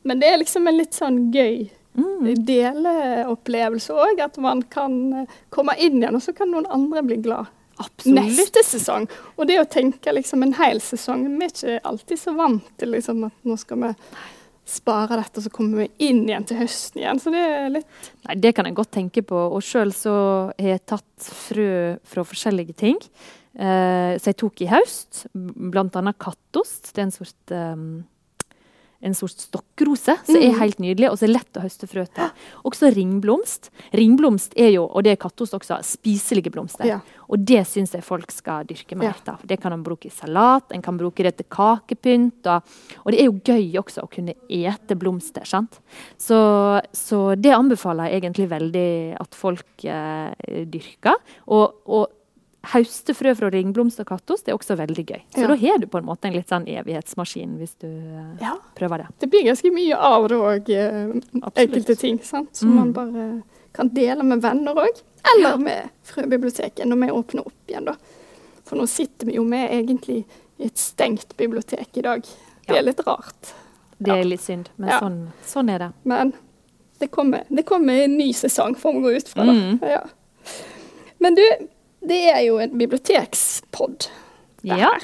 Men 0.07 0.21
det 0.21 0.29
er 0.29 0.39
liksom 0.39 0.69
en 0.69 0.77
litt 0.79 0.95
sånn 0.95 1.27
gøy 1.33 1.67
Mm. 1.99 2.45
deleopplevelse 2.45 3.93
òg. 3.93 4.19
At 4.23 4.37
man 4.37 4.61
kan 4.71 5.13
eh, 5.13 5.37
komme 5.49 5.75
inn 5.81 5.99
igjen, 5.99 6.15
og 6.15 6.23
så 6.23 6.35
kan 6.37 6.51
noen 6.51 6.67
andre 6.71 7.03
bli 7.03 7.17
glad. 7.23 7.49
Absolutt. 7.79 8.25
Neste 8.27 8.63
sesong. 8.67 9.07
Og 9.37 9.47
det 9.47 9.59
å 9.61 9.67
tenke 9.69 10.11
liksom 10.11 10.43
en 10.43 10.53
hel 10.57 10.81
sesong 10.83 11.21
Vi 11.29 11.45
er 11.45 11.53
ikke 11.53 11.77
alltid 11.87 12.19
så 12.19 12.33
vant 12.35 12.65
til 12.77 12.91
liksom 12.91 13.23
at 13.29 13.35
nå 13.47 13.55
skal 13.59 13.79
vi 13.85 13.91
spare 14.69 15.17
dette, 15.19 15.39
og 15.39 15.45
så 15.45 15.51
kommer 15.53 15.83
vi 15.83 16.09
inn 16.09 16.23
igjen 16.27 16.45
til 16.47 16.61
høsten 16.61 17.01
igjen. 17.01 17.21
Så 17.21 17.33
det 17.33 17.41
er 17.41 17.73
litt 17.73 18.07
Nei, 18.27 18.37
Det 18.43 18.53
kan 18.55 18.69
jeg 18.69 18.77
godt 18.77 18.93
tenke 18.95 19.23
på. 19.25 19.41
Og 19.57 19.65
sjøl 19.65 19.93
så 19.95 20.13
har 20.53 20.71
jeg 20.75 20.85
tatt 20.89 21.29
frø 21.47 21.71
fra 22.07 22.25
forskjellige 22.27 22.77
ting. 22.79 22.99
Eh, 23.59 24.13
så 24.19 24.31
jeg 24.31 24.39
tok 24.39 24.61
i 24.63 24.69
høst, 24.71 25.25
annet 25.35 26.19
kattost. 26.21 26.93
Det 26.93 27.01
er 27.01 27.07
en 27.07 27.15
sort, 27.15 27.55
um, 27.55 27.89
en 29.01 29.13
sort 29.15 29.31
stokkrose 29.39 30.17
som 30.27 30.35
er 30.35 30.57
helt 30.59 30.79
nydelig, 30.83 31.07
og 31.09 31.17
så 31.19 31.23
er 31.27 31.31
lett 31.37 31.55
å 31.55 31.61
høste 31.63 31.87
frø 31.87 32.03
til. 32.11 32.31
Også 32.67 32.89
ringblomst. 32.95 33.69
Ringblomst 33.95 34.57
er 34.59 34.73
jo, 34.73 34.83
og 34.91 35.05
det 35.07 35.13
er 35.13 35.21
kattost 35.21 35.55
også, 35.55 35.77
spiselige 35.87 36.51
blomster. 36.51 36.85
Ja. 36.89 36.97
Og 37.29 37.39
det 37.47 37.61
syns 37.69 37.93
jeg 37.95 38.03
folk 38.03 38.31
skal 38.33 38.65
dyrke 38.67 38.97
mer 38.99 39.13
Ja. 39.13 39.33
av. 39.35 39.45
Det 39.47 39.59
kan 39.61 39.71
man 39.71 39.83
bruke 39.85 40.07
i 40.09 40.11
salat, 40.11 40.71
en 40.75 40.81
kan 40.81 40.97
bruke 40.99 41.23
det 41.23 41.37
til 41.37 41.45
kakepynt. 41.49 42.45
Og, 42.51 42.61
og 43.05 43.11
det 43.13 43.21
er 43.21 43.29
jo 43.29 43.39
gøy 43.39 43.79
også 43.79 44.03
å 44.03 44.11
kunne 44.11 44.35
ete 44.49 44.95
blomster. 44.99 45.45
sant? 45.47 45.79
Så, 46.17 46.81
så 46.91 47.35
det 47.39 47.55
anbefaler 47.55 48.09
jeg 48.11 48.21
egentlig 48.23 48.49
veldig 48.51 49.15
at 49.21 49.35
folk 49.35 49.85
eh, 49.85 50.65
dyrker. 50.65 51.15
Og, 51.47 51.79
og 51.87 52.07
høste 52.63 53.13
frø 53.15 53.31
fra 53.35 53.49
ringblomst 53.49 53.99
og 54.01 54.05
kattost 54.07 54.45
det 54.45 54.51
er 54.51 54.57
også 54.57 54.75
veldig 54.75 55.05
gøy. 55.05 55.21
Så 55.33 55.41
Ja. 55.41 55.47
da 55.47 55.55
har 55.55 55.77
du 55.79 55.87
på 55.87 55.97
en 55.97 56.05
måte 56.05 56.25
en 56.25 56.33
litt 56.33 56.47
sånn 56.49 56.67
evighetsmaskin 56.67 57.57
hvis 57.57 57.75
du 57.79 57.87
eh, 57.87 58.37
Ja. 58.41 58.57
prøver 58.75 58.97
det. 58.97 59.07
Det 59.19 59.29
blir 59.31 59.43
ganske 59.45 59.71
mye 59.73 59.95
av 59.95 60.27
det 60.27 60.35
òg, 60.37 60.69
enkelte 61.55 61.95
ting. 61.97 62.19
sant? 62.23 62.55
Som 62.55 62.69
Mm. 62.71 62.75
man 62.75 62.91
bare 62.93 63.43
kan 63.73 63.87
dele 63.89 64.23
med 64.23 64.41
venner 64.41 64.73
òg. 64.75 65.01
Eller 65.35 65.57
med 65.57 65.89
Frøbiblioteket 66.03 66.85
når 66.85 67.05
vi 67.05 67.11
åpner 67.11 67.45
opp 67.45 67.67
igjen, 67.67 67.85
da. 67.85 67.95
For 68.65 68.75
nå 68.77 68.87
sitter 68.87 69.25
vi 69.27 69.33
jo 69.35 69.43
med 69.43 69.69
egentlig 69.71 70.25
i 70.59 70.65
et 70.65 70.75
stengt 70.77 71.35
bibliotek 71.37 71.97
i 71.97 72.01
dag. 72.01 72.21
Det 72.21 72.75
Ja. 72.75 72.75
er 72.77 72.83
litt 72.83 72.99
rart. 73.05 73.53
Det 74.01 74.07
Ja. 74.07 74.15
er 74.15 74.23
litt 74.25 74.41
synd, 74.41 74.67
men 74.77 74.89
Ja. 74.89 74.99
sånn, 74.99 75.27
sånn 75.45 75.69
er 75.73 75.77
det. 75.79 75.93
Men 76.03 76.33
det 76.99 77.09
kommer, 77.11 77.43
det 77.49 77.65
kommer 77.65 78.03
en 78.03 78.17
ny 78.17 78.31
sesong, 78.33 78.75
får 78.75 78.93
vi 78.93 78.99
gå 78.99 79.15
ut 79.17 79.27
fra. 79.29 79.45
da. 79.45 79.51
Mm. 79.51 79.79
Ja. 79.81 80.03
Men 81.19 81.35
du, 81.35 81.41
det 82.07 82.21
er 82.31 82.41
jo 82.47 82.57
en 82.59 82.77
bibliotekspod. 82.77 84.07
det 84.61 84.67
Ja. 84.69 84.75
her. 84.75 84.99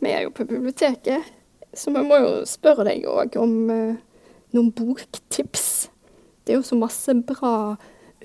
Vi 0.00 0.10
er 0.10 0.22
jo 0.22 0.30
på 0.30 0.44
biblioteket, 0.46 1.22
så 1.74 1.90
vi 1.90 2.02
må 2.06 2.16
jo 2.20 2.44
spørre 2.46 2.84
deg 2.84 3.04
òg 3.04 3.36
om 3.40 3.70
uh, 3.70 3.96
noen 4.52 4.72
boktips. 4.72 5.88
Det 6.44 6.52
er 6.54 6.58
jo 6.60 6.62
så 6.62 6.76
masse 6.78 7.14
bra 7.26 7.76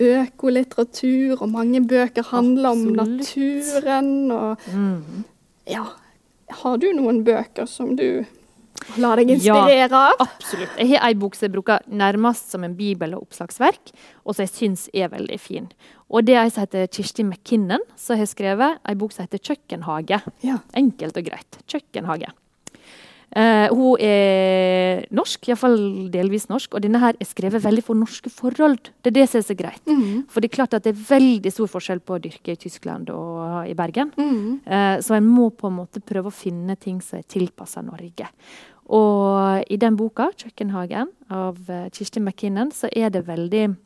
økolitteratur, 0.01 1.41
og 1.41 1.49
mange 1.49 1.81
bøker 1.87 2.23
handler 2.31 2.69
om 2.69 2.83
naturen 2.95 4.31
og 4.31 4.57
Mm. 4.73 5.23
Ja. 5.67 5.83
Har 6.49 6.77
du 6.77 6.91
noen 6.93 7.23
bøker 7.23 7.65
som 7.67 7.95
du 7.95 8.25
La 8.97 9.15
deg 9.15 9.29
inspirere 9.29 9.91
av? 9.93 10.15
Ja, 10.19 10.25
Absolutt. 10.25 10.69
Jeg 10.77 10.87
har 10.99 11.07
ei 11.07 11.13
bok 11.13 11.35
som 11.35 11.45
jeg 11.45 11.51
bruker 11.53 11.79
nærmest 11.87 12.49
som 12.51 12.63
en 12.63 12.75
bibel 12.75 13.13
og 13.13 13.21
oppslagsverk, 13.27 13.91
og 14.25 14.35
som 14.35 14.43
jeg 14.45 14.49
syns 14.49 14.89
er 14.93 15.07
veldig 15.09 15.39
fin. 15.39 15.67
Og 16.11 16.27
det 16.27 16.35
er 16.35 16.43
ei 16.43 16.51
som 16.51 16.65
heter 16.65 16.89
Kirsti 16.91 17.23
McKinnon, 17.23 17.83
som 17.95 18.19
har 18.19 18.27
skrevet 18.27 18.81
ei 18.83 18.95
bok 18.99 19.15
som 19.15 19.23
heter 19.25 19.39
'Kjøkkenhage'. 19.39 20.21
Ja. 20.43 20.59
Enkelt 20.75 21.17
og 21.17 21.23
greit. 21.23 21.59
Kjøkkenhage. 21.67 22.33
Eh, 23.31 23.69
hun 23.71 23.95
er 24.03 25.05
norsk, 25.15 25.47
iallfall 25.47 25.77
delvis 26.11 26.49
norsk, 26.49 26.73
og 26.75 26.83
denne 26.83 26.99
her 26.99 27.15
er 27.15 27.27
skrevet 27.29 27.63
veldig 27.63 27.83
for 27.85 27.95
norske 27.95 28.29
forhold. 28.29 28.91
Det 28.99 29.13
er 29.13 29.15
det 29.21 29.29
som 29.31 29.39
er 29.39 29.45
så 29.47 29.55
greit. 29.55 29.85
Mm. 29.87 30.25
For 30.27 30.43
det 30.43 30.51
er 30.51 30.57
klart 30.57 30.73
at 30.75 30.83
det 30.83 30.91
er 30.91 31.05
veldig 31.07 31.53
stor 31.53 31.71
forskjell 31.71 32.03
på 32.03 32.17
å 32.17 32.19
dyrke 32.19 32.51
i 32.51 32.59
Tyskland 32.59 33.09
og 33.15 33.69
i 33.71 33.75
Bergen. 33.77 34.11
Mm. 34.17 34.59
Eh, 34.67 34.97
så 34.99 35.15
en 35.15 35.31
må 35.31 35.47
på 35.55 35.71
en 35.71 35.79
måte 35.79 36.03
prøve 36.03 36.27
å 36.27 36.35
finne 36.35 36.75
ting 36.75 36.99
som 36.99 37.19
er 37.19 37.23
tilpassa 37.31 37.81
Norge. 37.85 38.27
Og 38.91 39.63
i 39.71 39.77
den 39.79 39.95
boka, 39.95 40.33
'Kjøkkenhagen', 40.35 41.15
av 41.31 41.57
eh, 41.69 41.87
Kirsti 41.89 42.19
McKinnon, 42.19 42.75
så 42.75 42.89
er 42.91 43.09
det 43.09 43.27
veldig 43.27 43.77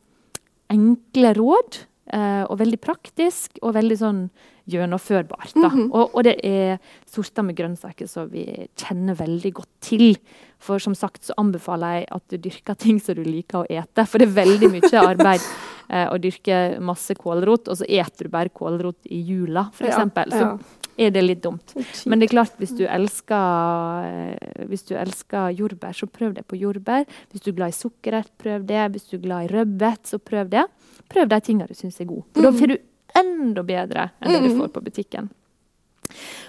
enkle 0.74 1.30
råd 1.38 1.86
eh, 2.12 2.44
og 2.46 2.58
veldig 2.60 2.78
praktisk 2.82 3.58
og 3.62 3.74
veldig 3.76 3.98
sånn 4.00 4.20
gjennomførbart. 4.66 5.54
Da. 5.54 5.68
Mhm. 5.70 5.90
og, 5.94 6.14
og 6.14 6.26
det 6.26 6.36
er 6.44 6.80
sorter 7.06 7.46
med 7.46 7.56
grønnsaker 7.58 8.08
som 8.10 8.30
vi 8.32 8.44
kjenner 8.78 9.18
veldig 9.18 9.52
godt 9.60 9.72
til. 9.84 10.16
For 10.58 10.82
som 10.82 10.96
sagt 10.96 11.26
så 11.28 11.36
anbefaler 11.38 12.00
jeg 12.00 12.08
at 12.16 12.24
du 12.32 12.36
dyrker 12.48 12.78
ting 12.80 12.98
som 13.02 13.18
du 13.18 13.22
liker 13.26 13.62
å 13.62 13.68
ete. 13.68 14.06
For 14.08 14.18
det 14.18 14.30
er 14.30 14.38
veldig 14.40 14.70
mye 14.72 15.02
arbeid 15.02 15.44
uh, 15.44 16.08
å 16.14 16.16
dyrke 16.18 16.80
masse 16.82 17.14
kålrot, 17.18 17.70
og 17.70 17.78
så 17.78 17.86
eter 17.86 18.26
du 18.26 18.32
bare 18.32 18.50
kålrot 18.50 19.06
i 19.12 19.20
jula, 19.28 19.68
f.eks. 19.74 20.00
Ja, 20.00 20.26
Så 20.32 20.48
er 20.96 21.12
det 21.12 21.22
litt 21.22 21.44
dumt. 21.44 21.76
Men 22.08 22.18
det 22.18 22.30
er 22.30 22.34
klart, 22.38 22.56
hvis 22.58 22.72
du 22.74 22.86
elsker, 22.88 24.08
uh, 24.08 24.66
hvis 24.72 24.88
du 24.88 24.96
elsker 24.98 25.54
jordbær, 25.60 25.94
så 25.94 26.08
prøv 26.10 26.34
det 26.40 26.46
på 26.48 26.58
jordbær. 26.58 27.06
Hvis 27.30 27.44
du 27.44 27.52
er 27.52 27.60
glad 27.60 27.76
i 27.76 27.78
sukkerert, 27.78 28.32
prøv 28.40 28.66
det. 28.66 28.82
Hvis 28.96 29.12
du 29.12 29.18
er 29.20 29.26
glad 29.28 29.46
i 29.46 29.52
rødbet, 29.54 30.08
så 30.08 30.18
prøv 30.18 30.50
det. 30.56 30.66
Prøv 31.12 31.28
de 31.28 31.40
tingene 31.40 31.68
du 31.68 31.74
syns 31.74 32.00
er 32.00 32.08
gode. 32.08 32.24
For 32.34 32.42
da 32.42 32.52
får 32.52 32.72
du 32.72 32.76
enda 33.16 33.62
bedre 33.62 34.10
enn 34.20 34.32
det 34.32 34.42
du 34.42 34.54
Mm. 34.54 34.60
får 34.60 34.72
på 34.74 34.82
butikken. 34.84 35.28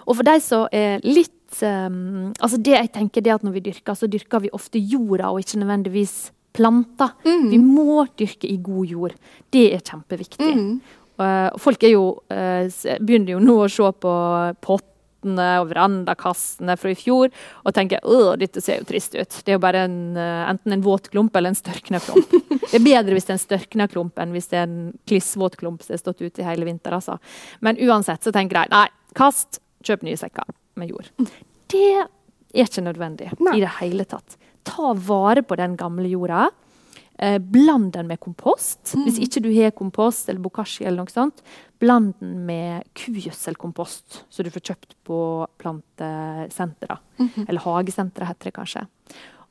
Og 0.08 0.15
for 0.15 0.24
de 0.24 0.39
som 0.43 0.67
er 0.72 1.00
litt 1.04 1.62
um, 1.63 2.34
altså 2.39 2.58
det 2.62 2.74
jeg 2.76 2.91
tenker 2.93 3.22
det 3.24 3.32
at 3.34 3.43
Når 3.43 3.54
vi 3.54 3.60
dyrker, 3.72 3.96
så 3.96 4.08
dyrker 4.08 4.41
vi 4.41 4.50
ofte 4.54 4.78
jorda 4.80 5.30
og 5.32 5.39
ikke 5.39 5.60
nødvendigvis 5.62 6.32
planter. 6.54 7.13
Mm. 7.26 7.50
Vi 7.52 7.58
må 7.58 8.06
dyrke 8.17 8.50
i 8.50 8.58
god 8.58 8.86
jord. 8.86 9.13
Det 9.52 9.74
er 9.74 9.80
kjempeviktig. 9.80 10.56
Mm. 10.56 10.82
Uh, 11.17 11.50
folk 11.58 11.82
er 11.84 11.89
jo, 11.96 12.04
uh, 12.30 12.67
begynner 13.02 13.32
jo 13.38 13.39
nå 13.39 13.56
å 13.63 13.70
se 13.70 13.91
på 14.02 14.13
pottene 15.17 15.47
og 15.62 15.69
verandakassene 15.71 16.75
fra 16.77 16.91
i 16.91 16.95
fjor 16.95 17.30
og 17.63 17.73
tenker 17.73 17.99
at 18.01 18.39
dette 18.39 18.62
ser 18.62 18.80
jo 18.82 18.88
trist 18.88 19.15
ut. 19.15 19.30
Det 19.43 19.51
er 19.51 19.58
jo 19.58 19.63
bare 19.63 19.86
en, 19.88 20.15
uh, 20.17 20.49
enten 20.49 20.73
en 20.73 20.82
våt 20.82 21.10
klump 21.10 21.36
eller 21.36 21.49
en 21.49 21.56
størkna 21.56 21.99
klump. 21.99 22.30
Det 22.67 22.82
er 22.82 22.84
bedre 22.84 23.13
hvis 23.15 23.23
det 23.23 23.32
er 23.32 23.38
en 23.38 23.39
størkna 23.39 23.86
klump 23.88 24.17
enn 24.19 24.34
hvis 24.36 24.49
det 24.51 24.58
er 24.60 24.65
en 24.67 24.89
klissvåt 25.08 25.56
klump 25.56 25.82
som 25.86 25.93
har 25.93 26.01
stått 26.01 26.19
ute 26.19 26.41
i 26.41 26.43
hele 26.43 26.65
vinter. 26.67 26.91
Altså. 26.91 27.15
Men 27.63 27.77
uansett 27.80 28.27
så 28.27 28.34
tenker 28.36 28.60
de 28.60 28.73
nei, 28.73 28.89
kast, 29.15 29.62
kjøp 29.88 30.03
nye 30.03 30.17
sekker 30.19 30.51
med 30.75 30.91
jord. 30.91 31.08
Det 31.71 31.93
er 31.95 32.65
ikke 32.65 32.84
nødvendig 32.84 33.30
Nei. 33.39 33.53
i 33.56 33.63
det 33.63 33.71
hele 33.77 34.03
tatt. 34.03 34.36
Ta 34.67 34.91
vare 34.99 35.45
på 35.47 35.56
den 35.56 35.77
gamle 35.80 36.12
jorda. 36.12 36.49
Eh, 37.17 37.39
bland 37.41 37.93
den 37.93 38.08
med 38.08 38.19
kompost. 38.21 38.93
Hvis 38.93 39.17
ikke 39.17 39.41
du 39.41 39.49
har 39.56 39.71
kompost 39.73 40.30
eller 40.30 40.41
bokashi, 40.43 40.86
eller 40.86 41.01
noe 41.01 41.13
sånt, 41.13 41.41
bland 41.82 42.13
den 42.19 42.45
med 42.45 42.86
kugjødselkompost 42.97 44.21
som 44.30 44.45
du 44.45 44.51
får 44.53 44.65
kjøpt 44.69 44.93
på 45.08 45.21
plantesentra. 45.58 46.99
Eller 47.47 47.63
hagesentra, 47.65 48.30
heter 48.30 48.51
det 48.51 48.53
kanskje. 48.60 48.86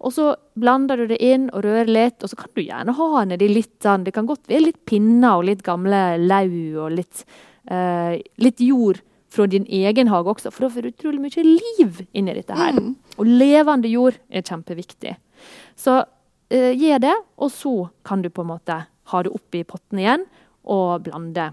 Og 0.07 0.13
så 0.13 0.29
blander 0.55 1.01
du 1.01 1.07
det 1.11 1.19
inn 1.25 1.49
og 1.51 1.65
rører 1.65 1.91
litt, 1.91 2.23
og 2.23 2.31
så 2.31 2.39
kan 2.39 2.53
du 2.55 2.63
gjerne 2.63 2.95
ha 2.95 3.25
nedi 3.25 3.49
litt 3.49 3.79
sånn 3.83 4.05
Det 4.05 4.13
kan 4.13 4.27
godt 4.29 4.45
være 4.47 4.67
litt 4.69 4.83
pinner 4.85 5.41
og 5.41 5.47
litt 5.49 5.63
gamle 5.65 6.19
lau 6.21 6.85
og 6.85 6.93
litt, 6.93 7.25
eh, 7.67 8.21
litt 8.37 8.61
jord 8.61 9.01
fra 9.33 9.47
din 9.51 9.67
egen 9.67 10.09
hage 10.13 10.31
også, 10.31 10.53
for 10.53 10.67
da 10.67 10.75
får 10.75 10.83
du 10.83 10.93
utrolig 10.93 11.21
mye 11.21 11.43
liv 11.45 12.05
inni 12.13 12.35
dette 12.37 12.55
her. 12.55 12.77
Og 13.19 13.27
levende 13.27 13.89
jord 13.91 14.21
er 14.31 14.45
kjempeviktig. 14.47 15.17
Så 15.77 16.05
eh, 16.51 16.73
gi 16.77 16.91
det, 17.03 17.15
og 17.37 17.53
så 17.53 17.75
kan 18.07 18.23
du 18.23 18.31
på 18.31 18.45
en 18.45 18.53
måte 18.55 18.81
ha 18.87 19.23
det 19.23 19.33
oppi 19.35 19.63
potten 19.65 20.03
igjen 20.03 20.27
og 20.67 21.07
blande. 21.07 21.53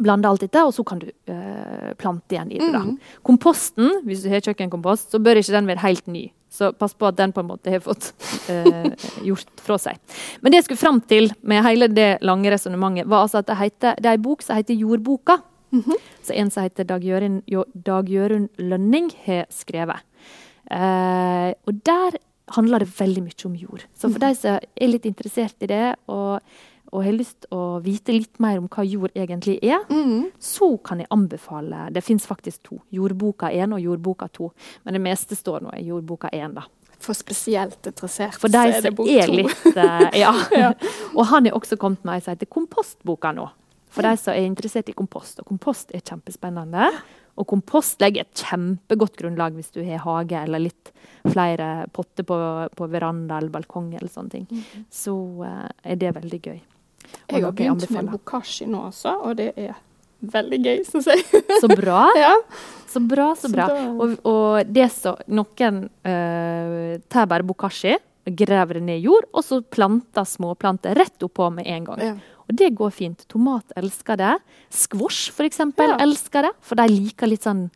Blande 0.00 0.28
alt 0.30 0.44
dette, 0.44 0.62
og 0.64 0.72
så 0.72 0.84
kan 0.86 1.00
du 1.02 1.08
eh, 1.10 1.90
plante 2.00 2.36
igjen 2.36 2.52
i 2.54 2.60
det. 2.62 2.70
da. 2.72 2.84
Komposten, 3.26 4.00
hvis 4.06 4.24
du 4.24 4.30
har 4.32 4.44
kjøkkenkompost, 4.44 5.10
så 5.12 5.20
bør 5.20 5.40
ikke 5.40 5.56
den 5.58 5.68
være 5.68 5.84
helt 5.84 6.06
ny. 6.08 6.30
Så 6.50 6.72
pass 6.74 6.96
på 6.98 7.06
at 7.06 7.18
den 7.18 7.34
på 7.34 7.44
en 7.44 7.50
måte 7.50 7.70
har 7.70 7.82
fått 7.84 8.08
eh, 8.50 8.90
gjort 9.28 9.60
fra 9.62 9.76
seg. 9.78 10.00
Men 10.40 10.50
det 10.50 10.62
jeg 10.62 10.70
skulle 10.70 10.82
fram 10.82 11.02
til 11.10 11.30
med 11.46 11.62
hele 11.66 11.90
det 11.92 12.08
lange 12.26 12.50
resonnementet, 12.50 13.06
var 13.10 13.26
altså 13.26 13.42
at 13.44 13.50
det, 13.50 13.58
heter, 13.60 14.00
det 14.00 14.10
er 14.10 14.18
en 14.18 14.24
bok 14.24 14.42
som 14.42 14.58
heter 14.58 14.78
Jordboka. 14.80 15.38
Så 16.26 16.34
en 16.34 16.50
som 16.50 16.64
heter 16.66 16.88
Dag 16.88 17.04
Jørund, 17.06 17.44
Dag 17.86 18.08
Jørund 18.10 18.48
Lønning, 18.58 19.12
har 19.26 19.44
skrevet. 19.54 20.02
Eh, 20.70 21.52
og 21.66 21.78
der 21.86 22.18
handler 22.56 22.78
det 22.84 22.88
veldig 22.98 23.22
mye 23.22 23.46
om 23.46 23.54
jord. 23.56 23.84
Så 23.94 24.10
for 24.12 24.18
de 24.22 24.34
som 24.34 24.58
er 24.58 24.88
litt 24.90 25.06
interessert 25.08 25.54
i 25.62 25.66
det, 25.70 25.96
og, 26.08 26.40
og 26.92 27.04
har 27.04 27.12
lyst 27.14 27.40
til 27.44 27.54
å 27.58 27.80
vite 27.84 28.12
litt 28.16 28.40
mer 28.42 28.58
om 28.58 28.66
hva 28.68 28.82
jord 28.86 29.12
egentlig 29.14 29.58
er, 29.62 29.84
Mm. 29.90 30.30
så 30.38 30.72
kan 30.82 30.98
jeg 30.98 31.08
anbefale 31.10 31.92
Det 31.92 32.02
fins 32.04 32.26
faktisk 32.26 32.62
to. 32.64 32.80
Jordboka 32.92 33.50
1 33.52 33.72
og 33.72 33.80
Jordboka 33.80 34.28
2. 34.28 34.50
Men 34.84 34.94
det 34.94 35.02
meste 35.02 35.36
står 35.38 35.62
nå 35.62 35.70
i 35.78 35.84
Jordboka 35.86 36.28
1, 36.32 36.54
da. 36.54 36.62
For 37.00 37.14
spesielt 37.14 37.86
interessert, 37.86 38.34
For 38.36 38.48
de 38.52 38.58
er 38.58 38.80
som 38.82 38.94
bok 38.94 39.08
er 39.08 39.26
to. 39.26 39.32
litt 39.32 39.76
eh, 39.76 40.18
ja. 40.20 40.32
Ja. 40.52 40.72
Og 41.14 41.24
han 41.30 41.46
er 41.46 41.52
også 41.56 41.78
kommet 41.80 42.04
med 42.04 42.14
ei 42.18 42.20
som 42.20 42.34
heter 42.34 42.46
Kompostboka 42.50 43.32
nå. 43.32 43.48
For 43.90 44.02
de 44.06 44.12
som 44.20 44.34
er 44.34 44.44
interessert 44.46 44.88
i 44.88 44.92
kompost. 44.92 45.40
Og 45.40 45.46
kompost 45.48 45.90
er 45.96 46.00
kjempespennende. 46.00 46.90
Og 47.40 47.46
kompost 47.48 48.00
legger 48.04 48.26
et 48.26 48.42
kjempegodt 48.44 49.14
grunnlag 49.16 49.54
hvis 49.56 49.70
du 49.72 49.80
har 49.86 50.02
hage 50.04 50.36
eller 50.44 50.60
litt 50.66 50.90
flere 51.32 51.86
potter 51.96 52.24
på, 52.28 52.36
på 52.76 52.88
veranda 52.92 53.38
eller 53.40 53.52
balkong 53.54 53.94
eller 53.96 54.10
sånne 54.12 54.34
ting. 54.34 54.64
Så 54.92 55.14
uh, 55.40 55.68
er 55.84 55.96
det 56.00 56.12
veldig 56.18 56.40
gøy. 56.44 56.58
Og 56.60 57.32
Jeg 57.32 57.44
har 57.46 57.54
begynt 57.56 57.90
med 57.96 58.10
bokashi 58.12 58.68
nå 58.70 58.82
også, 58.90 59.14
og 59.24 59.38
det 59.40 59.48
er 59.58 59.72
veldig 60.20 60.58
gøy, 60.66 60.82
syns 60.84 61.08
jeg. 61.10 61.24
Så 61.62 61.70
bra. 61.72 62.02
ja. 62.24 62.34
Så 62.90 63.00
bra, 63.08 63.30
så 63.38 63.48
Så 63.48 63.54
bra. 63.54 63.66
da- 63.70 63.88
Og, 64.04 64.14
og 64.26 64.66
det 64.68 64.88
så 64.92 65.14
Noen 65.32 65.84
uh, 66.04 66.98
tar 67.08 67.26
bare 67.30 67.46
bokashi, 67.46 67.96
graver 68.36 68.74
det 68.80 68.82
ned 68.82 69.00
jord, 69.02 69.26
og 69.34 69.44
så 69.44 69.60
planter 69.62 70.26
småplanter 70.28 70.94
rett 70.98 71.22
oppå 71.26 71.50
med 71.52 71.66
en 71.66 71.84
gang. 71.84 72.00
Ja. 72.00 72.14
Og 72.50 72.56
det 72.58 72.72
går 72.74 72.90
fint. 72.90 73.26
Tomat 73.30 73.72
elsker 73.76 74.16
det. 74.18 74.38
Squash 74.70 75.30
eksempel 75.46 75.88
Ja. 75.88 75.98
elsker 76.02 76.42
det, 76.42 76.52
for 76.60 76.74
de 76.76 76.88
liker 76.88 77.26
litt 77.30 77.42
sånn 77.42 77.70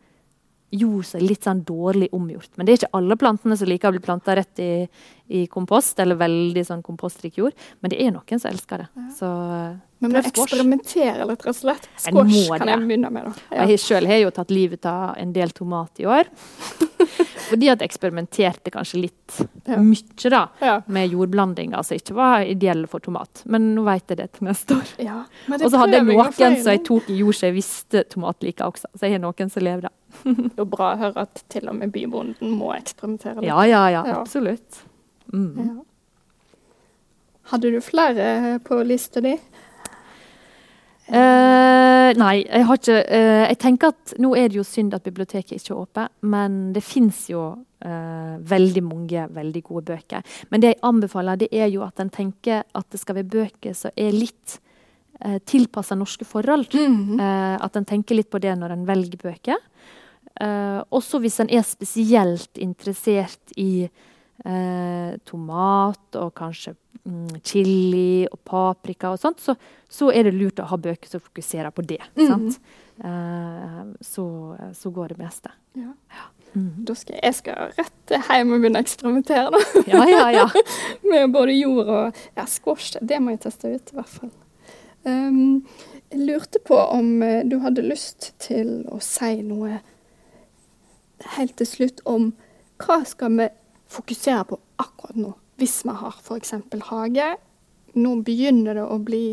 jord 0.75 1.05
som 1.07 1.21
er 1.21 1.29
litt 1.29 1.45
sånn 1.47 1.64
dårlig 1.64 2.09
omgjort. 2.12 2.51
Men 2.57 2.67
det 2.67 2.73
er 2.73 2.79
ikke 2.87 2.99
alle 2.99 3.17
plantene 3.17 3.57
som 3.57 3.69
liker 3.69 3.88
å 3.88 3.95
bli 3.95 4.01
planta 4.03 4.35
rett 4.35 4.59
i, 4.59 4.88
i 5.28 5.46
kompost, 5.46 5.98
eller 6.00 6.16
veldig 6.20 6.64
sånn 6.68 6.82
kompostrik 6.84 7.38
jord. 7.38 7.54
Men 7.80 7.90
det 7.94 8.00
er 8.04 8.10
noen 8.12 8.38
som 8.40 8.50
elsker 8.50 8.84
det. 8.84 8.88
Så 9.16 9.28
Men 10.00 10.12
prøv 10.12 10.26
squash. 10.26 10.50
eksperimentere 10.52 11.24
litt, 11.26 11.40
rett 11.40 11.46
og 11.48 11.54
slett. 11.56 11.88
Squash 11.96 12.34
må 12.50 12.58
kan 12.58 12.68
jeg 12.68 12.82
begynne 12.84 13.10
med, 13.10 13.24
da. 13.30 13.32
Ja. 13.56 13.64
Jeg 13.70 13.78
sjøl 13.80 14.06
har 14.10 14.18
jo 14.20 14.30
tatt 14.37 14.50
livet 14.52 14.84
av 14.87 15.14
en 15.16 15.32
del 15.32 15.50
tomat 15.56 16.00
i 16.00 16.04
år. 16.04 16.28
Fordi 17.48 17.68
at 17.72 17.80
jeg 17.82 17.88
eksperimenterte 17.90 18.70
kanskje 18.72 19.00
litt 19.02 19.40
Ja. 19.66 19.76
mye 19.80 20.30
da, 20.30 20.48
Ja. 20.60 20.80
med 20.87 21.10
jordblandinger 21.10 21.82
som 21.84 21.96
ikke 21.96 22.14
var 22.14 22.40
ideelle 22.44 22.87
for 22.88 23.00
tomat. 23.00 23.42
Men 23.46 23.74
nå 23.74 23.84
vet 23.84 24.08
jeg 24.08 24.18
det 24.18 24.32
til 24.34 24.46
neste 24.48 24.76
år. 24.76 24.88
Ja. 24.98 25.24
Og 25.48 25.70
så 25.70 25.78
hadde 25.78 25.92
jeg 26.00 26.04
noen 26.04 26.32
som 26.32 26.72
jeg 26.72 26.84
tok 26.84 27.08
i 27.08 27.16
jord 27.16 27.34
som 27.34 27.46
jeg 27.48 27.54
visste 27.56 28.04
tomat 28.08 28.40
liker 28.42 28.64
også. 28.72 28.87
Så 28.96 29.00
jeg 29.08 29.12
har 29.12 29.20
noen 29.24 29.50
som 29.50 29.62
lever 29.62 29.82
da. 29.88 29.92
Det 30.24 30.52
er 30.52 30.58
jo 30.58 30.64
bra 30.64 30.94
å 30.94 30.98
høre 30.98 31.16
at 31.24 31.42
til 31.48 31.68
og 31.68 31.74
med 31.76 31.92
bybonden 31.92 32.50
må 32.58 32.74
eksperimentere 32.76 33.37
litt. 33.40 33.48
Ja, 33.48 33.62
ja, 33.64 33.88
ja. 33.88 34.04
Ja. 34.06 34.20
Absolutt. 34.20 34.84
Mm. 35.35 35.55
Ja. 35.59 35.85
Hadde 37.53 37.75
du 37.75 37.81
flere 37.85 38.59
på 38.64 38.79
lista 38.87 39.20
di? 39.25 39.35
Eh, 41.05 42.11
nei, 42.16 42.37
jeg 42.40 42.64
har 42.64 42.79
ikke 42.79 43.01
eh, 43.12 43.42
Jeg 43.51 43.59
tenker 43.61 43.90
at 43.92 44.14
nå 44.25 44.31
er 44.40 44.49
det 44.49 44.57
jo 44.57 44.64
synd 44.64 44.94
at 44.97 45.05
biblioteket 45.05 45.59
ikke 45.59 45.75
er 45.75 45.83
åpent, 45.83 46.14
men 46.25 46.55
det 46.73 46.81
fins 46.81 47.27
jo 47.29 47.42
eh, 47.85 48.37
veldig 48.40 48.83
mange 48.87 49.27
veldig 49.37 49.62
gode 49.66 49.92
bøker. 49.92 50.25
Men 50.49 50.64
det 50.64 50.73
jeg 50.73 50.81
anbefaler, 50.88 51.42
det 51.42 51.51
er 51.53 51.68
jo 51.75 51.85
at 51.85 52.01
en 52.01 52.12
tenker 52.12 52.64
at 52.64 52.88
det 52.88 53.03
skal 53.03 53.18
være 53.20 53.33
bøker 53.37 53.77
som 53.77 53.92
er 54.01 54.16
litt 54.16 54.57
uh, 55.20 55.37
tilpassa 55.44 55.99
norske 55.99 56.25
forhold. 56.25 56.73
Eh, 56.75 57.57
at 57.61 57.77
en 57.77 57.87
tenker 57.87 58.16
litt 58.16 58.33
på 58.33 58.40
det 58.42 58.57
når 58.59 58.73
en 58.75 58.88
velger 58.88 59.20
bøker. 59.20 59.61
Eh, 60.40 60.81
også 60.90 61.20
hvis 61.23 61.38
en 61.44 61.53
er 61.53 61.62
spesielt 61.66 62.59
interessert 62.59 63.55
i 63.61 63.85
eh, 63.85 64.03
tomat 65.25 66.16
og 66.18 66.33
kanskje 66.37 66.73
mm, 67.05 67.37
chili 67.47 68.27
og 68.27 68.40
paprika 68.44 69.12
og 69.14 69.20
sånt, 69.23 69.40
så, 69.40 69.55
så 69.88 70.11
er 70.11 70.27
det 70.27 70.35
lurt 70.35 70.59
å 70.61 70.66
ha 70.68 70.79
bøker 70.81 71.09
som 71.09 71.23
fokuserer 71.23 71.70
på 71.73 71.85
det. 71.87 72.03
sant? 72.18 72.59
Eh, 73.05 73.85
så, 74.01 74.57
så 74.75 74.90
går 74.90 75.09
det 75.09 75.18
meste. 75.18 75.51
Ja. 75.73 75.92
Mm. 76.55 76.85
Da 76.87 76.94
skal 76.94 77.16
jeg, 77.16 77.25
jeg 77.25 77.37
skal 77.40 77.73
rett 77.75 78.12
hjem 78.29 78.53
og 78.55 78.61
begynne 78.62 78.79
å 78.79 78.85
eksperimentere 78.85 79.49
da. 79.51 79.62
Ja, 79.90 80.05
ja, 80.07 80.27
ja. 80.31 80.44
med 81.11 81.33
både 81.35 81.57
jord 81.57 81.88
og 81.88 82.23
ja, 82.37 82.47
squash. 82.47 82.94
Det 83.03 83.18
må 83.23 83.35
jeg 83.35 83.42
teste 83.47 83.75
ut, 83.75 83.90
i 83.90 83.99
hvert 83.99 84.12
fall. 84.20 84.31
Um, 85.05 85.64
jeg 86.12 86.23
lurte 86.29 86.62
på 86.64 86.79
om 86.79 87.18
eh, 87.27 87.42
du 87.44 87.59
hadde 87.64 87.85
lyst 87.85 88.31
til 88.40 88.85
å 88.88 89.01
si 89.03 89.35
noe 89.44 89.83
helt 91.35 91.57
til 91.59 91.68
slutt 91.68 92.01
om 92.09 92.31
hva 92.81 93.03
skal 93.09 93.35
vi 93.35 93.49
fokusere 93.90 94.44
på 94.49 94.59
akkurat 94.83 95.18
nå, 95.18 95.33
hvis 95.61 95.81
vi 95.87 95.97
har 95.97 96.14
f.eks. 96.20 96.55
hage. 96.90 97.29
Nå 97.94 98.14
begynner 98.27 98.81
det 98.81 98.87
å 98.90 98.99
bli 99.03 99.27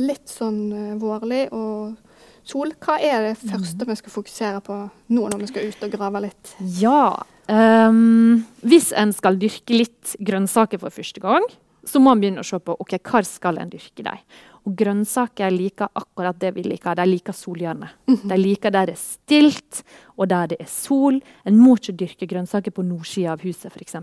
litt 0.00 0.30
sånn 0.30 0.60
eh, 0.72 0.94
vårlig 1.00 1.46
og 1.52 1.98
sol. 2.46 2.72
Hva 2.80 2.96
er 3.02 3.26
det 3.28 3.34
første 3.40 3.86
vi 3.88 3.96
skal 3.98 4.14
fokusere 4.14 4.62
på 4.64 4.78
nå 5.12 5.26
når 5.26 5.42
vi 5.42 5.50
skal 5.50 5.68
ut 5.68 5.84
og 5.86 5.92
grave 5.92 6.24
litt? 6.26 6.54
Ja. 6.80 7.12
um, 7.50 8.40
hvis 8.64 8.90
en 8.96 9.12
skal 9.16 9.38
dyrke 9.40 9.76
litt 9.76 10.14
grønnsaker 10.22 10.80
for 10.80 10.94
første 10.94 11.22
gang, 11.22 11.44
så 11.84 12.00
må 12.00 12.12
man 12.12 12.22
begynne 12.22 12.42
å 12.42 12.46
se 12.46 12.58
på 12.62 12.76
ok, 12.82 12.96
hvor 13.06 13.26
skal 13.26 13.60
en 13.60 13.70
dyrke 13.72 14.04
dem. 14.04 14.24
Og 14.68 14.74
grønnsaker 14.76 15.52
liker 15.54 15.88
akkurat 15.96 16.36
det 16.40 16.50
vi 16.56 16.64
liker. 16.66 16.98
De 16.98 17.06
liker 17.08 17.36
solhjørnet. 17.36 17.94
De 18.28 18.36
liker 18.36 18.74
der 18.74 18.90
det 18.90 18.96
er 18.98 19.00
stilt, 19.00 19.80
og 20.18 20.28
der 20.28 20.50
det 20.52 20.58
er 20.60 20.68
sol. 20.68 21.16
En 21.48 21.56
må 21.56 21.78
ikke 21.78 21.96
dyrke 22.02 22.28
grønnsaker 22.28 22.74
på 22.76 22.84
nordsida 22.84 23.32
av 23.34 23.46
huset, 23.46 23.72
f.eks. 23.72 23.96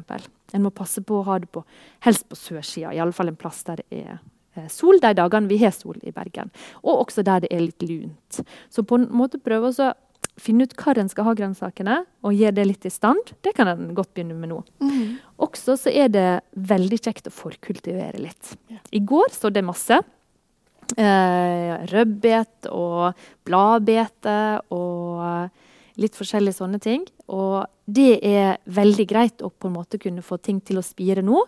En 0.58 0.66
må 0.66 0.74
passe 0.74 1.04
på 1.06 1.20
å 1.20 1.28
ha 1.30 1.38
det 1.44 1.52
på, 1.54 1.62
helst 2.08 2.26
på 2.30 2.40
sørsida, 2.40 2.96
iallfall 2.96 3.30
en 3.34 3.40
plass 3.40 3.62
der 3.68 3.84
det 3.84 4.02
er 4.02 4.18
eh, 4.58 4.68
sol 4.74 4.98
de 5.04 5.14
dagene 5.20 5.52
vi 5.52 5.62
har 5.62 5.76
sol 5.76 6.00
i 6.02 6.16
Bergen. 6.16 6.50
Og 6.82 7.06
også 7.06 7.26
der 7.28 7.46
det 7.46 7.54
er 7.54 7.62
litt 7.62 7.86
lunt. 7.86 8.42
Så 8.74 8.82
på 8.82 8.98
en 8.98 9.10
måte 9.14 9.38
prøve 9.44 9.70
å 9.70 9.92
finne 10.42 10.68
ut 10.68 10.76
hvor 10.78 11.00
en 11.00 11.10
skal 11.10 11.28
ha 11.28 11.34
grønnsakene, 11.38 12.02
og 12.26 12.36
gjøre 12.38 12.58
det 12.60 12.68
litt 12.70 12.86
i 12.88 12.94
stand. 12.94 13.34
Det 13.46 13.56
kan 13.58 13.70
en 13.72 13.94
godt 13.98 14.14
begynne 14.16 14.38
med 14.38 14.52
nå. 14.54 14.62
Mm. 14.84 15.18
Også 15.44 15.78
så 15.82 15.94
er 15.94 16.12
det 16.14 16.28
veldig 16.54 17.00
kjekt 17.00 17.30
å 17.30 17.34
forkultivere 17.34 18.22
litt. 18.22 18.54
Ja. 18.72 18.82
I 18.94 19.02
går 19.02 19.34
så 19.36 19.52
det 19.54 19.66
masse. 19.66 20.00
Eh, 20.96 21.72
rødbet 21.92 22.70
og 22.72 23.18
bladbete 23.48 24.38
og 24.72 25.50
litt 26.00 26.16
forskjellige 26.16 26.60
sånne 26.62 26.80
ting. 26.84 27.04
Og 27.34 27.66
det 27.90 28.20
er 28.26 28.62
veldig 28.70 29.08
greit 29.10 29.44
å 29.44 29.52
på 29.52 29.70
en 29.70 29.78
måte 29.80 30.00
kunne 30.02 30.24
få 30.26 30.40
ting 30.40 30.62
til 30.64 30.80
å 30.80 30.86
spire 30.86 31.26
nå. 31.26 31.44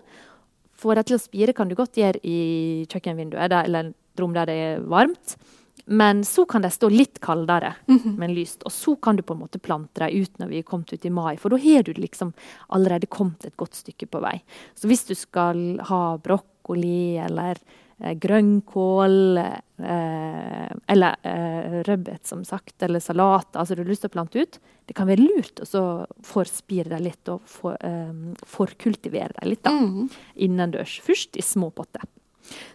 Få 0.79 0.95
det 0.95 1.07
til 1.07 1.19
å 1.19 1.21
spire 1.21 1.55
kan 1.55 1.69
du 1.69 1.77
godt 1.77 1.99
gjøre 1.99 2.21
i 2.23 2.83
kjøkkenvinduet 2.89 3.55
eller 3.61 3.91
et 3.91 4.21
rom 4.21 4.35
der 4.35 4.49
det 4.49 4.59
er 4.65 4.85
varmt. 4.89 5.37
Men 5.85 6.23
så 6.23 6.45
kan 6.45 6.61
de 6.61 6.69
stå 6.69 6.89
litt 6.91 7.19
kaldere, 7.19 7.75
men 7.87 8.33
lyst. 8.35 8.63
Og 8.65 8.71
så 8.71 8.95
kan 9.01 9.15
du 9.15 9.23
på 9.23 9.33
en 9.33 9.39
måte 9.41 9.59
plante 9.59 9.99
dem 9.99 10.21
ut 10.21 10.37
når 10.39 10.47
vi 10.49 10.57
er 10.59 10.63
kommet 10.63 10.93
ut 10.93 11.05
i 11.05 11.09
mai. 11.09 11.35
For 11.37 11.49
da 11.49 11.57
har 11.57 11.83
du 11.83 11.93
liksom 11.93 12.33
allerede 12.69 13.07
kommet 13.07 13.45
et 13.45 13.57
godt 13.57 13.73
stykke 13.75 14.07
på 14.09 14.21
vei. 14.21 14.41
Så 14.75 14.87
hvis 14.87 15.05
du 15.07 15.15
skal 15.15 15.79
ha 15.89 16.17
brokkoli 16.17 17.17
eller 17.17 17.57
eh, 18.01 18.13
grønnkål 18.15 19.37
eh, 19.37 20.69
eller 20.87 21.15
eh, 21.23 21.79
rødbet, 21.87 22.25
som 22.27 22.43
sagt, 22.45 22.81
eller 22.83 22.99
salat, 22.99 23.49
altså 23.55 23.75
du 23.75 23.83
har 23.83 23.89
lyst 23.89 24.01
til 24.05 24.11
å 24.11 24.17
plante 24.17 24.39
ut, 24.41 24.59
det 24.89 24.95
kan 24.97 25.07
være 25.09 25.21
lurt 25.25 25.61
å 25.65 25.83
forspire 26.25 26.89
dem 26.89 27.03
litt 27.05 27.29
og 27.29 27.41
for, 27.45 27.77
eh, 27.81 28.13
forkultivere 28.45 29.33
dem 29.41 29.49
litt 29.51 29.63
da, 29.63 29.71
Mm. 29.71 30.09
innendørs. 30.35 30.99
Først 31.01 31.37
i 31.37 31.41
små 31.41 31.71
potter. 31.73 32.01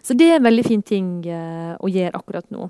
Så 0.01 0.15
det 0.15 0.29
er 0.31 0.35
en 0.37 0.43
veldig 0.47 0.63
fin 0.65 0.81
ting 0.81 1.25
eh, 1.27 1.75
å 1.79 1.87
gjøre 1.91 2.13
akkurat 2.15 2.49
nå. 2.51 2.69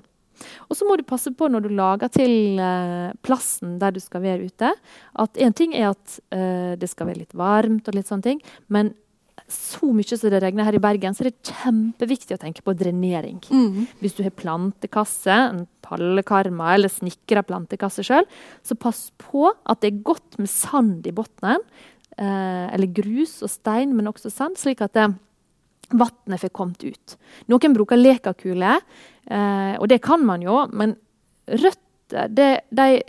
Og 0.68 0.78
så 0.78 0.88
må 0.88 0.98
du 0.98 1.06
passe 1.06 1.32
på 1.34 1.48
når 1.50 1.66
du 1.66 1.72
lager 1.76 2.12
til 2.12 2.60
eh, 2.62 3.16
plassen 3.26 3.78
der 3.82 3.94
du 3.96 4.00
skal 4.02 4.24
være 4.24 4.50
ute, 4.50 4.72
at 5.22 5.42
en 5.42 5.56
ting 5.56 5.74
er 5.76 5.90
at 5.94 6.20
eh, 6.34 6.76
det 6.80 6.90
skal 6.92 7.10
være 7.10 7.24
litt 7.24 7.36
varmt 7.36 7.88
og 7.88 7.98
litt 7.98 8.10
sånne 8.10 8.30
ting, 8.30 8.44
men 8.72 8.94
så 9.52 9.92
mye 9.94 10.16
som 10.16 10.30
det 10.32 10.40
regner 10.42 10.66
her 10.66 10.74
i 10.74 10.82
Bergen, 10.82 11.14
så 11.14 11.22
er 11.22 11.28
det 11.30 11.52
kjempeviktig 11.52 12.34
å 12.34 12.40
tenke 12.40 12.64
på 12.66 12.74
drenering. 12.74 13.38
Mm. 13.46 13.84
Hvis 14.00 14.16
du 14.16 14.24
har 14.26 14.34
plantekasse, 14.34 15.30
en 15.30 15.66
pallekarma 15.86 16.72
eller 16.74 16.90
snekra 16.90 17.44
plantekasse 17.46 18.02
sjøl, 18.06 18.26
så 18.66 18.78
pass 18.80 19.10
på 19.22 19.46
at 19.52 19.84
det 19.84 19.92
er 19.92 20.00
godt 20.08 20.40
med 20.40 20.50
sand 20.50 21.06
i 21.06 21.14
bunnen. 21.14 21.62
Eh, 22.16 22.66
eller 22.74 22.90
grus 22.96 23.38
og 23.44 23.52
stein, 23.52 23.94
men 23.94 24.10
også 24.10 24.32
sand, 24.32 24.58
slik 24.58 24.82
at 24.82 24.96
det, 24.96 25.10
vannet 25.94 26.42
får 26.42 26.50
kommet 26.56 26.82
ut. 26.82 27.16
Noen 27.52 27.76
bruker 27.76 28.00
lekakule, 28.00 28.78
eh, 29.30 29.74
og 29.78 29.88
det 29.90 30.00
kan 30.04 30.24
man 30.26 30.44
jo, 30.44 30.62
men 30.72 30.96
røtter 31.46 32.30
det, 32.30 32.50
de, 32.70 33.00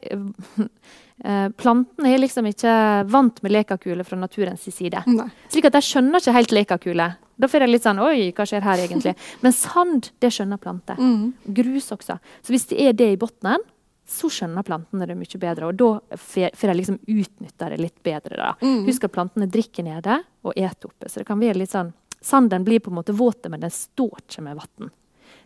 eh, 1.25 1.47
Plantene 1.53 2.11
er 2.13 2.21
liksom 2.21 2.49
ikke 2.49 2.73
vant 3.13 3.41
med 3.45 3.53
lekakule 3.53 4.05
fra 4.07 4.17
naturens 4.17 4.65
side. 4.73 5.03
Nei. 5.05 5.29
Slik 5.53 5.69
at 5.69 5.77
de 5.77 5.83
skjønner 5.85 6.23
ikke 6.23 6.37
helt 6.39 6.55
lekakule. 6.55 7.09
Da 7.37 7.49
får 7.49 7.67
jeg 7.67 7.69
litt 7.69 7.85
sånn 7.85 8.01
Oi, 8.01 8.31
hva 8.33 8.47
skjer 8.49 8.65
her 8.65 8.81
egentlig? 8.87 9.13
Men 9.45 9.53
sand, 9.53 10.11
det 10.17 10.31
skjønner 10.33 10.61
planter. 10.61 10.97
Mm. 10.97 11.33
Grus 11.59 11.91
også. 11.93 12.17
Så 12.41 12.53
hvis 12.53 12.65
det 12.71 12.79
er 12.81 12.97
det 12.97 13.11
i 13.13 13.19
bunnen, 13.21 13.61
så 14.07 14.29
skjønner 14.31 14.63
plantene 14.65 15.05
det 15.05 15.17
mye 15.19 15.39
bedre. 15.41 15.69
Og 15.69 15.77
da 15.77 16.17
får 16.17 16.41
jeg 16.47 16.69
de 16.71 16.75
liksom 16.79 16.99
utnytta 17.03 17.69
det 17.73 17.79
litt 17.81 17.97
bedre. 18.03 18.39
da. 18.39 18.51
Mm. 18.63 18.85
Husk 18.87 19.05
at 19.05 19.13
plantene 19.13 19.49
drikker 19.51 19.85
nede 19.85 20.21
og 20.47 20.55
eter 20.55 20.89
oppe. 20.89 21.09
Så 21.11 21.21
det 21.21 21.27
kan 21.29 21.41
være 21.41 21.59
litt 21.61 21.75
sånn 21.75 21.93
Sanden 22.27 22.63
blir 22.65 22.81
på 22.81 22.89
en 22.89 22.95
måte 22.97 23.13
våt, 23.13 23.45
men 23.45 23.61
den 23.61 23.69
står 23.71 24.23
ikke 24.23 24.41
med 24.41 24.57
vann. 24.57 24.87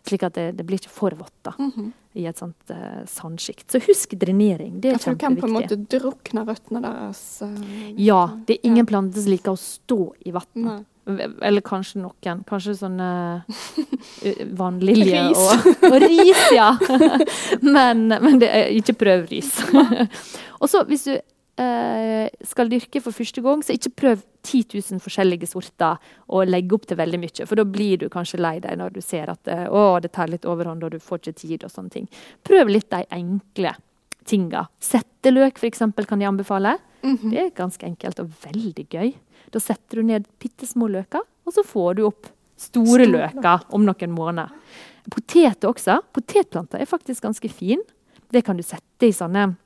Slik 0.06 0.22
at 0.26 0.34
det, 0.34 0.56
det 0.58 0.64
blir 0.66 0.80
ikke 0.80 0.90
for 0.90 1.10
vått 1.14 1.32
da, 1.46 1.52
Mhm. 1.58 1.92
i 2.18 2.24
et 2.26 2.36
sånt 2.36 2.70
uh, 2.74 3.04
sandsjikt. 3.06 3.68
Så 3.70 3.78
husk 3.86 4.16
drenering. 4.18 4.80
Det 4.80 4.90
Ja, 4.90 4.94
er 4.96 4.98
kjempeviktig. 4.98 5.14
du 5.14 5.20
kan 5.22 5.36
på 5.36 5.46
en 5.46 5.54
måte 5.54 5.76
drukne 5.88 6.44
røttene 6.48 6.82
deres. 6.82 7.20
Uh, 7.42 7.92
Ja, 7.96 8.26
det 8.46 8.56
er 8.58 8.66
ingen 8.66 8.84
Ja. 8.84 8.90
planter 8.90 9.22
som 9.22 9.30
liker 9.32 9.52
å 9.52 9.58
stå 9.58 10.12
i 10.26 10.30
vann. 10.34 10.84
Eller 11.06 11.60
kanskje 11.62 12.02
noen. 12.02 12.44
Kanskje 12.46 12.76
sånn 12.78 12.98
vannlilje 14.60 15.28
Ris. 15.28 15.38
og, 15.38 15.66
og 15.92 15.96
ris, 16.02 16.42
ja. 16.54 16.68
men, 17.62 18.06
men 18.08 18.38
det 18.42 18.48
er, 18.50 18.68
ikke 18.78 18.94
prøv 18.98 19.26
ris. 19.30 19.50
og 20.60 20.68
så 20.70 20.84
hvis 20.88 21.04
du 21.08 21.12
eh, 21.16 21.22
skal 22.48 22.70
dyrke 22.70 23.00
for 23.04 23.12
første 23.12 23.42
gang, 23.44 23.62
så 23.64 23.74
ikke 23.76 23.92
prøv 23.96 24.22
10 24.42 24.62
000 24.72 25.02
forskjellige 25.02 25.46
sorter 25.50 26.00
og 26.28 26.48
legge 26.48 26.74
opp 26.74 26.86
til 26.88 26.98
veldig 26.98 27.20
mye. 27.22 27.46
For 27.46 27.60
da 27.60 27.64
blir 27.68 28.00
du 28.00 28.08
kanskje 28.12 28.40
lei 28.40 28.56
deg 28.62 28.78
når 28.80 28.94
du 28.96 29.00
ser 29.04 29.30
at 29.30 29.48
eh, 29.52 29.66
å, 29.68 30.00
det 30.02 30.12
tar 30.16 30.32
litt 30.32 30.48
overhånd 30.48 30.82
og 30.84 30.94
du 30.94 30.98
får 31.02 31.22
ikke 31.22 31.38
tid. 31.42 31.64
og 31.64 31.70
sånne 31.70 31.90
ting. 31.92 32.08
Prøv 32.42 32.72
litt 32.72 32.90
de 32.90 33.04
enkle 33.10 33.74
tinga. 34.24 34.66
Setteløk 34.82 35.62
eksempel, 35.62 36.06
kan 36.06 36.20
jeg 36.20 36.32
anbefale. 36.32 36.78
Mhm. 37.02 37.30
Det 37.30 37.40
er 37.42 37.50
ganske 37.56 37.86
enkelt 37.86 38.20
og 38.22 38.30
veldig 38.44 38.86
gøy. 38.88 39.14
Da 39.52 39.60
setter 39.60 40.00
du 40.00 40.02
ned 40.08 40.28
bitte 40.40 40.66
små 40.66 40.88
løker, 40.88 41.20
og 41.46 41.52
så 41.54 41.64
får 41.66 41.98
du 41.98 42.06
opp 42.06 42.30
store 42.56 42.86
Store 42.86 43.06
løker 43.10 43.64
om 43.74 43.84
noen 43.84 44.12
måneder. 44.14 44.52
Poteter 45.10 45.68
også. 45.68 45.98
Potetplanter 46.14 46.80
er 46.80 46.86
faktisk 46.86 47.24
ganske 47.24 47.48
fin. 47.50 47.80
Det 48.30 48.44
kan 48.46 48.56
du 48.56 48.62
sette 48.62 49.08
i 49.08 49.12
sånne 49.12 49.56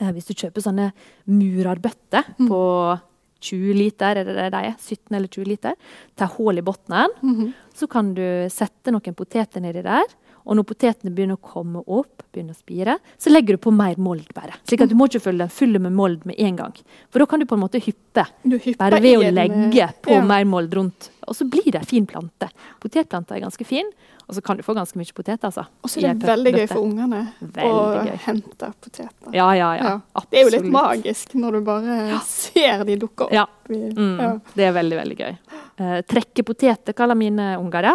eh, 0.00 0.12
Hvis 0.12 0.26
du 0.26 0.34
kjøper 0.34 0.62
sånne 0.62 0.92
murarbøtter 1.26 2.24
Mm. 2.38 2.48
på 2.48 3.00
20 3.44 3.74
liter, 3.76 4.16
er 4.16 4.24
det 4.24 4.34
det 4.36 4.50
de 4.52 4.60
er? 4.70 4.74
17 4.78 5.14
eller 5.16 5.28
20 5.28 5.44
liter. 5.46 5.74
Tar 6.16 6.28
hull 6.38 6.58
i 6.58 6.62
bunnen. 6.62 7.08
Mhm. 7.22 7.52
Så 7.74 7.86
kan 7.90 8.14
du 8.14 8.22
sette 8.48 8.90
noen 8.90 9.14
poteter 9.14 9.60
nedi 9.60 9.82
der. 9.82 10.04
Og 10.46 10.56
når 10.56 10.64
potetene 10.64 11.10
begynner 11.14 11.36
å 11.38 11.40
komme 11.40 11.82
opp, 11.88 12.22
begynner 12.32 12.52
å 12.52 12.56
spire, 12.58 12.98
så 13.18 13.30
legger 13.32 13.56
du 13.56 13.56
på 13.64 13.72
mer 13.72 13.94
mold 13.96 14.26
bare. 14.34 14.52
Slik 14.68 14.82
at 14.82 14.90
du 14.90 14.94
må 14.94 15.06
ikke 15.08 15.22
fylle 15.22 15.38
den 15.38 15.48
full 15.48 15.78
med 15.78 15.92
mold 15.92 16.26
med 16.26 16.36
en 16.38 16.56
gang. 16.56 16.74
For 17.10 17.18
da 17.18 17.24
kan 17.26 17.40
du 17.40 17.46
på 17.46 17.54
en 17.56 17.62
måte 17.62 17.80
hyppe. 17.80 18.26
Du 18.44 18.58
Bare 18.76 19.00
ved 19.00 19.18
å 19.18 19.22
en, 19.24 19.38
eh, 19.38 19.48
legge 19.48 19.88
på 20.02 20.10
ja. 20.12 20.20
mer 20.22 20.44
mold 20.44 20.70
rundt. 20.74 21.08
Og 21.28 21.36
så 21.36 21.44
blir 21.48 21.70
det 21.72 21.80
en 21.82 21.86
fin 21.86 22.06
plante. 22.06 22.48
Potetplanter 22.82 23.36
er 23.36 23.40
ganske 23.46 23.64
fin, 23.66 23.88
og 24.26 24.34
så 24.36 24.42
kan 24.44 24.56
du 24.56 24.62
få 24.62 24.74
ganske 24.76 24.96
mye 24.98 25.12
poteter. 25.16 25.46
altså. 25.48 25.64
Og 25.82 25.90
så 25.90 26.00
er 26.04 26.14
det 26.14 26.26
veldig 26.28 26.52
gøy 26.56 26.66
for 26.68 26.80
ungene 26.84 27.22
å 27.64 28.04
gøy. 28.04 28.16
hente 28.26 28.70
poteter. 28.80 29.10
Ja, 29.32 29.50
ja, 29.56 29.70
ja. 29.76 29.92
Ja. 30.14 30.22
Det 30.30 30.40
er 30.40 30.48
jo 30.48 30.54
litt 30.56 30.70
magisk 30.72 31.34
når 31.34 31.52
du 31.58 31.60
bare 31.66 32.20
ser 32.28 32.84
de 32.84 32.96
dukke 32.96 33.26
opp. 33.28 33.32
Ja. 33.32 33.46
Mm, 33.68 34.20
ja. 34.20 34.30
Det 34.54 34.64
er 34.68 34.72
veldig, 34.76 34.96
veldig 35.00 35.16
gøy. 35.18 35.36
Uh, 35.80 36.00
trekke 36.06 36.44
poteter 36.44 36.92
kaller 36.94 37.16
mine 37.18 37.54
unger 37.58 37.82
det. 37.88 37.94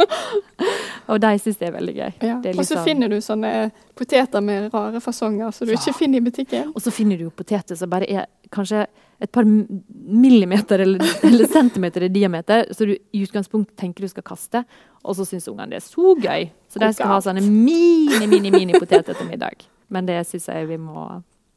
og 1.10 1.18
de 1.20 1.32
syns 1.42 1.58
det 1.60 1.68
er 1.68 1.74
veldig 1.74 1.94
gøy. 1.96 2.12
Ja. 2.22 2.36
Er 2.44 2.54
Og 2.58 2.64
så 2.64 2.76
sånn- 2.76 2.84
finner 2.86 3.08
du 3.10 3.16
sånne 3.20 3.70
poteter 3.98 4.40
med 4.44 4.70
rare 4.72 5.00
fasonger 5.00 5.50
som 5.52 5.66
du 5.66 5.72
Ja. 5.74 5.78
ikke 5.78 5.94
finner 5.98 6.18
i 6.18 6.20
butikken. 6.30 6.72
Og 6.74 6.80
så 6.82 6.90
finner 6.92 7.18
du 7.18 7.24
jo 7.24 7.30
poteter 7.30 7.76
som 7.76 7.90
bare 7.90 8.06
er 8.10 8.26
kanskje 8.54 8.84
et 9.20 9.32
par 9.32 9.44
millimeter 9.44 10.80
eller, 10.80 11.02
eller 11.28 11.46
centimeter 11.46 12.06
i 12.06 12.12
diameter, 12.12 12.66
så 12.72 12.86
du 12.88 12.94
i 12.96 13.22
utgangspunkt 13.24 13.74
tenker 13.76 14.06
du 14.06 14.08
skal 14.08 14.24
kaste, 14.24 14.62
og 15.04 15.16
så 15.16 15.26
syns 15.28 15.48
ungene 15.52 15.74
det 15.74 15.82
er 15.82 15.84
så 15.84 16.14
gøy. 16.16 16.48
Så 16.72 16.80
de 16.80 16.88
skal 16.96 17.12
ha 17.12 17.18
sånne 17.24 17.44
mini, 17.44 18.26
mini, 18.30 18.52
mini 18.54 18.78
poteter 18.78 19.16
til 19.16 19.28
middag. 19.28 19.66
Men 19.92 20.08
det 20.08 20.22
syns 20.28 20.48
jeg 20.48 20.70
vi 20.70 20.78
må 20.80 21.04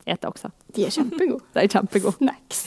ete 0.09 0.27
også. 0.27 0.51
De 0.75 0.87
er 0.87 0.91
kjempegode. 0.91 1.45
De 1.55 1.63
er 1.63 1.71
kjempegode. 1.71 2.17
Snacks. 2.19 2.65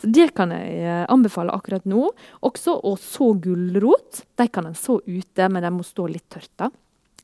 Så 0.00 0.08
det 0.08 0.30
kan 0.36 0.52
jeg 0.54 0.76
eh, 0.80 1.02
anbefale 1.12 1.52
akkurat 1.52 1.84
nå. 1.88 2.06
Også 2.48 2.76
å 2.88 2.94
så 3.00 3.32
gulrot. 3.40 4.22
De 4.40 4.46
kan 4.52 4.68
en 4.68 4.76
så 4.76 4.98
ute, 5.04 5.48
men 5.52 5.64
de 5.64 5.72
må 5.72 5.84
stå 5.86 6.08
litt 6.08 6.28
tørt. 6.32 6.52
da. 6.60 6.70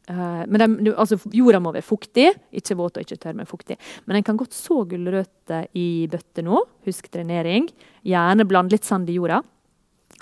Eh, 0.06 0.42
men 0.46 0.76
de, 0.84 0.92
altså, 0.94 1.18
jorda 1.34 1.60
må 1.62 1.72
være 1.74 1.86
fuktig, 1.86 2.28
ikke 2.54 2.76
våt 2.78 2.98
og 2.98 3.06
ikke 3.06 3.18
tørr, 3.22 3.36
men 3.38 3.48
fuktig. 3.48 3.78
Men 4.06 4.20
en 4.20 4.26
kan 4.26 4.38
godt 4.38 4.54
så 4.54 4.84
gulrøtter 4.88 5.66
i 5.78 6.06
bøtte 6.10 6.44
nå. 6.46 6.62
Husk 6.86 7.10
drenering. 7.12 7.68
Gjerne 8.06 8.46
bland 8.48 8.74
litt 8.74 8.86
sand 8.86 9.10
i 9.10 9.18
jorda. 9.18 9.42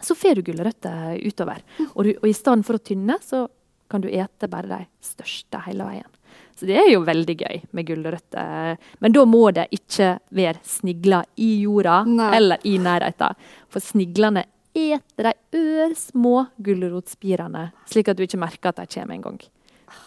Så 0.02 0.16
får 0.18 0.40
du 0.40 0.48
gulrøtter 0.48 1.20
utover. 1.22 1.60
Og, 1.92 2.00
du, 2.04 2.14
og 2.16 2.26
i 2.28 2.36
stedet 2.36 2.66
for 2.66 2.78
å 2.78 2.82
tynne, 2.82 3.18
så 3.22 3.44
kan 3.90 4.02
du 4.02 4.08
ete 4.10 4.48
bare 4.50 4.70
de 4.70 4.80
største 5.04 5.60
hele 5.68 5.86
veien. 5.86 6.10
Så 6.54 6.66
det 6.66 6.78
er 6.78 6.88
jo 6.92 7.04
veldig 7.06 7.34
gøy 7.38 7.60
med 7.76 7.86
gulrøtter. 7.86 8.80
Men 9.02 9.14
da 9.14 9.24
må 9.28 9.44
det 9.54 9.68
ikke 9.74 10.14
være 10.34 10.62
snigler 10.66 11.28
i 11.42 11.50
jorda 11.64 12.00
Nei. 12.08 12.30
eller 12.38 12.66
i 12.66 12.76
nærheten. 12.82 13.38
For 13.70 13.84
sniglene 13.84 14.46
eter 14.74 15.30
de 15.30 15.62
ørsmå 15.84 16.46
gulrotspirene, 16.64 17.68
slik 17.90 18.10
at 18.10 18.18
du 18.18 18.24
ikke 18.26 18.40
merker 18.42 18.72
at 18.72 18.82
de 18.82 18.88
kommer 18.96 19.14
en 19.14 19.26
gang. 19.28 19.42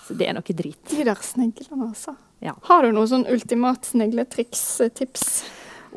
Så 0.08 0.16
det 0.18 0.30
er 0.30 0.38
noe 0.38 0.58
drit. 0.62 0.82
De 0.92 1.04
der 1.08 1.22
sneglene, 1.26 1.90
altså. 1.90 2.16
Ja. 2.44 2.54
Har 2.70 2.86
du 2.86 2.94
noe 2.96 3.10
sånn 3.10 3.26
ultimat 3.30 3.88
snegletriks-tips? 3.90 5.28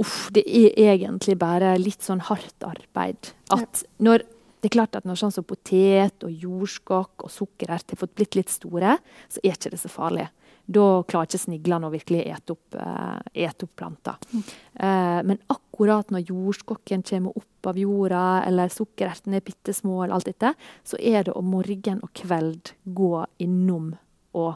Uff, 0.00 0.30
det 0.34 0.46
er 0.46 0.94
egentlig 0.94 1.36
bare 1.40 1.74
litt 1.80 2.04
sånn 2.06 2.22
hardt 2.30 2.64
arbeid. 2.64 3.32
At 3.52 3.84
når 4.00 4.24
det 4.60 4.68
er 4.68 4.74
klart 4.74 4.96
at 4.98 5.06
når 5.08 5.16
sånn 5.16 5.32
som 5.32 5.44
potet 5.48 6.24
og 6.26 6.42
jordskokk 6.44 7.24
og 7.24 7.32
sukkerert 7.32 7.94
har 7.94 8.00
fått 8.00 8.12
blitt 8.18 8.36
litt 8.36 8.52
store, 8.52 8.98
så 9.32 9.40
er 9.40 9.56
ikke 9.56 9.72
det 9.72 9.80
så 9.80 9.88
farlig. 9.92 10.26
Da 10.70 10.86
klarer 11.08 11.26
ikke 11.26 11.42
sniglene 11.42 11.88
å 11.88 11.92
virkelig 11.92 12.22
ete 12.30 12.54
opp, 12.54 12.76
uh, 12.78 13.18
ete 13.34 13.66
opp 13.66 13.72
planta. 13.80 14.14
Mm. 14.30 14.44
Uh, 14.78 15.20
men 15.32 15.40
akkurat 15.50 16.12
når 16.14 16.28
jordskokken 16.30 17.02
kommer 17.06 17.36
opp 17.40 17.70
av 17.72 17.78
jorda, 17.80 18.24
eller 18.46 18.72
sukkerertene 18.72 19.40
er 19.40 19.46
bitte 19.46 19.74
små, 19.76 20.04
eller 20.04 20.18
alt 20.18 20.30
dette, 20.30 20.54
så 20.86 21.00
er 21.00 21.26
det 21.26 21.34
om 21.36 21.50
morgen 21.50 22.02
og 22.06 22.12
kveld 22.16 22.74
gå 22.84 23.12
innom 23.42 23.92
og 24.38 24.52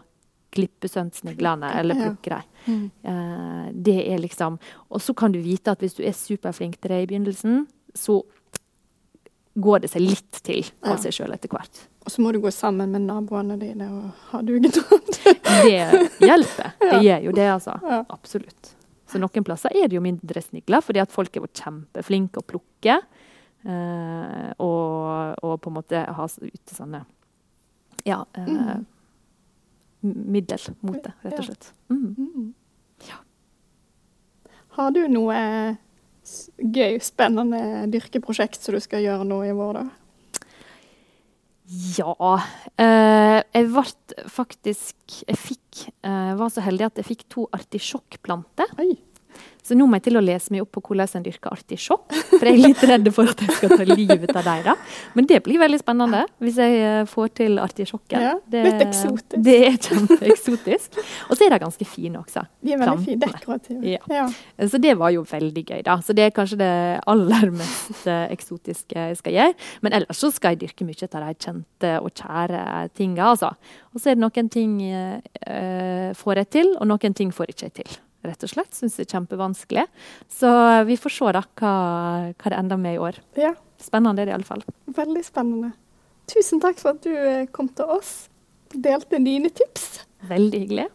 klippe 0.55 0.87
sønt 0.87 1.16
sniglene 1.18 1.72
eller 1.81 1.98
plukke 1.98 2.31
dem. 2.31 2.50
Mm. 2.64 2.85
Uh, 3.03 3.66
det 3.74 3.98
er 4.07 4.22
liksom 4.22 4.55
Og 4.88 5.03
så 5.03 5.12
kan 5.18 5.35
du 5.35 5.40
vite 5.42 5.74
at 5.74 5.83
hvis 5.83 5.98
du 5.98 6.05
er 6.07 6.14
superflink 6.16 6.79
til 6.79 6.94
det 6.94 7.03
i 7.03 7.09
begynnelsen, 7.11 7.66
så 7.94 8.22
går 9.54 9.84
det 9.84 9.90
seg 9.92 10.02
litt 10.02 10.40
til 10.42 10.64
av 10.82 10.98
seg 11.02 11.14
sjøl 11.14 11.34
etter 11.34 11.52
hvert. 11.52 11.84
Og 12.04 12.12
så 12.12 12.22
må 12.22 12.32
du 12.34 12.40
gå 12.42 12.50
sammen 12.52 12.90
med 12.92 13.06
naboene 13.06 13.56
dine 13.60 13.86
og 13.88 14.24
ha 14.32 14.40
dugnad. 14.44 14.80
det 15.64 16.26
hjelper. 16.26 16.72
Det 16.90 17.02
gjør 17.04 17.28
jo 17.28 17.34
det, 17.36 17.46
altså. 17.48 17.76
Absolutt. 18.12 18.74
Så 19.10 19.20
noen 19.22 19.46
plasser 19.46 19.72
er 19.76 19.88
det 19.88 19.96
jo 19.96 20.02
mindre 20.04 20.42
snigler, 20.42 20.82
fordi 20.84 21.00
at 21.02 21.12
folk 21.14 21.36
er 21.38 21.46
kjempeflinke 21.46 22.42
å 22.42 22.46
plukke. 22.48 22.98
Uh, 23.64 24.50
og, 24.60 25.38
og, 25.40 25.54
på 25.62 25.70
en 25.70 25.76
måte 25.78 26.00
ha 26.04 26.24
ute 26.28 26.74
sånne 26.76 26.98
ja, 28.04 28.18
uh, 28.36 28.42
mm. 28.44 28.82
middel 30.34 30.66
mot 30.84 30.98
det, 31.00 31.14
rett 31.22 31.38
og 31.38 31.46
slett. 31.46 31.70
Mm. 31.88 32.10
Mm. 32.18 32.50
Ja. 33.08 33.22
Har 34.76 34.92
du 34.92 35.00
noe 35.08 35.38
gøy, 36.58 36.98
spennende 37.04 37.84
dyrkeprosjekt 37.92 38.60
som 38.62 38.76
du 38.76 38.82
skal 38.82 39.04
gjøre 39.04 39.26
nå 39.28 39.42
i 39.46 39.52
vår, 39.56 39.80
da? 39.80 39.84
Ja. 41.96 42.34
Eh, 42.76 43.40
jeg 43.56 43.68
ble 43.72 44.28
faktisk 44.28 45.14
Jeg 45.24 45.38
fikk, 45.40 45.87
eh, 46.04 46.34
var 46.37 46.52
så 46.52 46.60
heldig 46.64 46.90
at 46.90 47.00
jeg 47.00 47.08
fikk 47.08 47.24
to 47.32 47.46
artisjokkplanter. 47.56 48.74
Så 49.64 49.73
nå 49.73 49.87
må 49.88 49.97
jeg 49.97 50.11
til 50.11 50.18
å 50.18 50.20
lese 50.20 50.53
meg 50.53 50.61
opp 50.61 50.75
på 50.77 50.83
hvordan 50.85 51.09
en 51.16 51.25
dyrker 51.25 51.55
artisjokk. 51.55 52.12
For 52.35 52.44
jeg 52.44 52.59
er 52.59 52.61
litt 52.66 52.83
redd 52.85 53.09
for 53.16 53.31
at 53.33 53.40
jeg 53.40 53.55
skal 53.57 53.73
ta 53.73 53.87
livet 53.88 54.35
av 54.37 54.44
dem. 54.66 54.83
Men 55.16 55.29
det 55.31 55.38
blir 55.47 55.62
veldig 55.62 55.79
spennende 55.81 56.20
hvis 56.44 56.59
jeg 56.61 56.83
eh, 56.85 56.99
får 57.09 57.31
til 57.40 57.57
artisjokken. 57.62 58.27
Ja, 58.27 58.35
litt 58.53 58.85
eksotisk. 58.85 59.38
Det 59.47 59.57
er 59.70 59.79
kjempeeksotisk. 59.79 61.01
Og 61.31 61.38
så 61.38 61.47
er 61.47 61.57
de 61.57 61.61
ganske 61.64 61.88
fine 61.88 62.20
også. 62.20 62.44
De 62.61 62.77
er 62.77 62.83
veldig 62.85 63.07
fine, 63.07 63.23
dekorative. 63.25 63.97
Ja. 64.12 64.29
Så 64.68 64.83
det 64.85 64.99
var 65.01 65.14
jo 65.16 65.25
veldig 65.33 65.64
gøy, 65.64 65.81
da. 65.88 65.97
Så 66.05 66.16
det 66.16 66.29
er 66.29 66.37
kanskje 66.37 66.61
det 66.61 66.73
aller 67.16 67.49
mest 67.57 68.05
eh, 68.05 68.29
eksotiske 68.37 69.09
jeg 69.14 69.20
skal 69.23 69.38
gjøre. 69.38 69.59
Men 69.87 70.01
ellers 70.03 70.20
så 70.20 70.33
skal 70.35 70.59
jeg 70.59 70.66
dyrke 70.66 70.85
mye 70.85 71.09
av 71.09 71.20
de 71.25 71.37
kjente 71.40 71.99
og 72.05 72.12
kjære 72.12 72.64
tinga, 73.01 73.33
altså. 73.33 73.55
Og 73.94 74.03
så 74.03 74.12
er 74.12 74.18
det 74.18 74.27
noen 74.29 74.53
ting 74.53 74.81
eh, 74.85 76.11
får 76.20 76.44
jeg 76.44 76.57
til, 76.59 76.75
og 76.77 76.92
noen 76.92 77.16
ting 77.16 77.33
får 77.33 77.49
jeg 77.49 77.57
ikke 77.57 77.79
til 77.81 78.03
rett 78.30 78.46
og 78.46 78.52
slett. 78.52 78.72
Syns 78.76 78.98
det 78.98 79.06
er 79.06 79.16
kjempevanskelig. 79.16 79.87
Så 80.32 80.50
vi 80.88 80.98
får 81.00 81.14
se 81.16 81.32
da 81.37 81.44
hva, 81.60 81.74
hva 82.32 82.52
det 82.52 82.58
ender 82.58 82.80
med 82.80 82.98
i 82.98 83.02
år. 83.10 83.20
Ja. 83.40 83.54
Spennende 83.84 84.22
er 84.22 84.30
det 84.30 84.37
iallfall. 84.37 84.64
Veldig 84.96 85.24
spennende. 85.26 85.74
Tusen 86.30 86.62
takk 86.62 86.78
for 86.80 86.94
at 86.94 87.04
du 87.04 87.12
eh, 87.12 87.46
kom 87.52 87.68
til 87.76 87.90
oss. 87.98 88.14
Delte 88.74 89.20
dine 89.22 89.50
tips. 89.52 90.04
Veldig 90.30 90.60
hyggelig. 90.64 90.87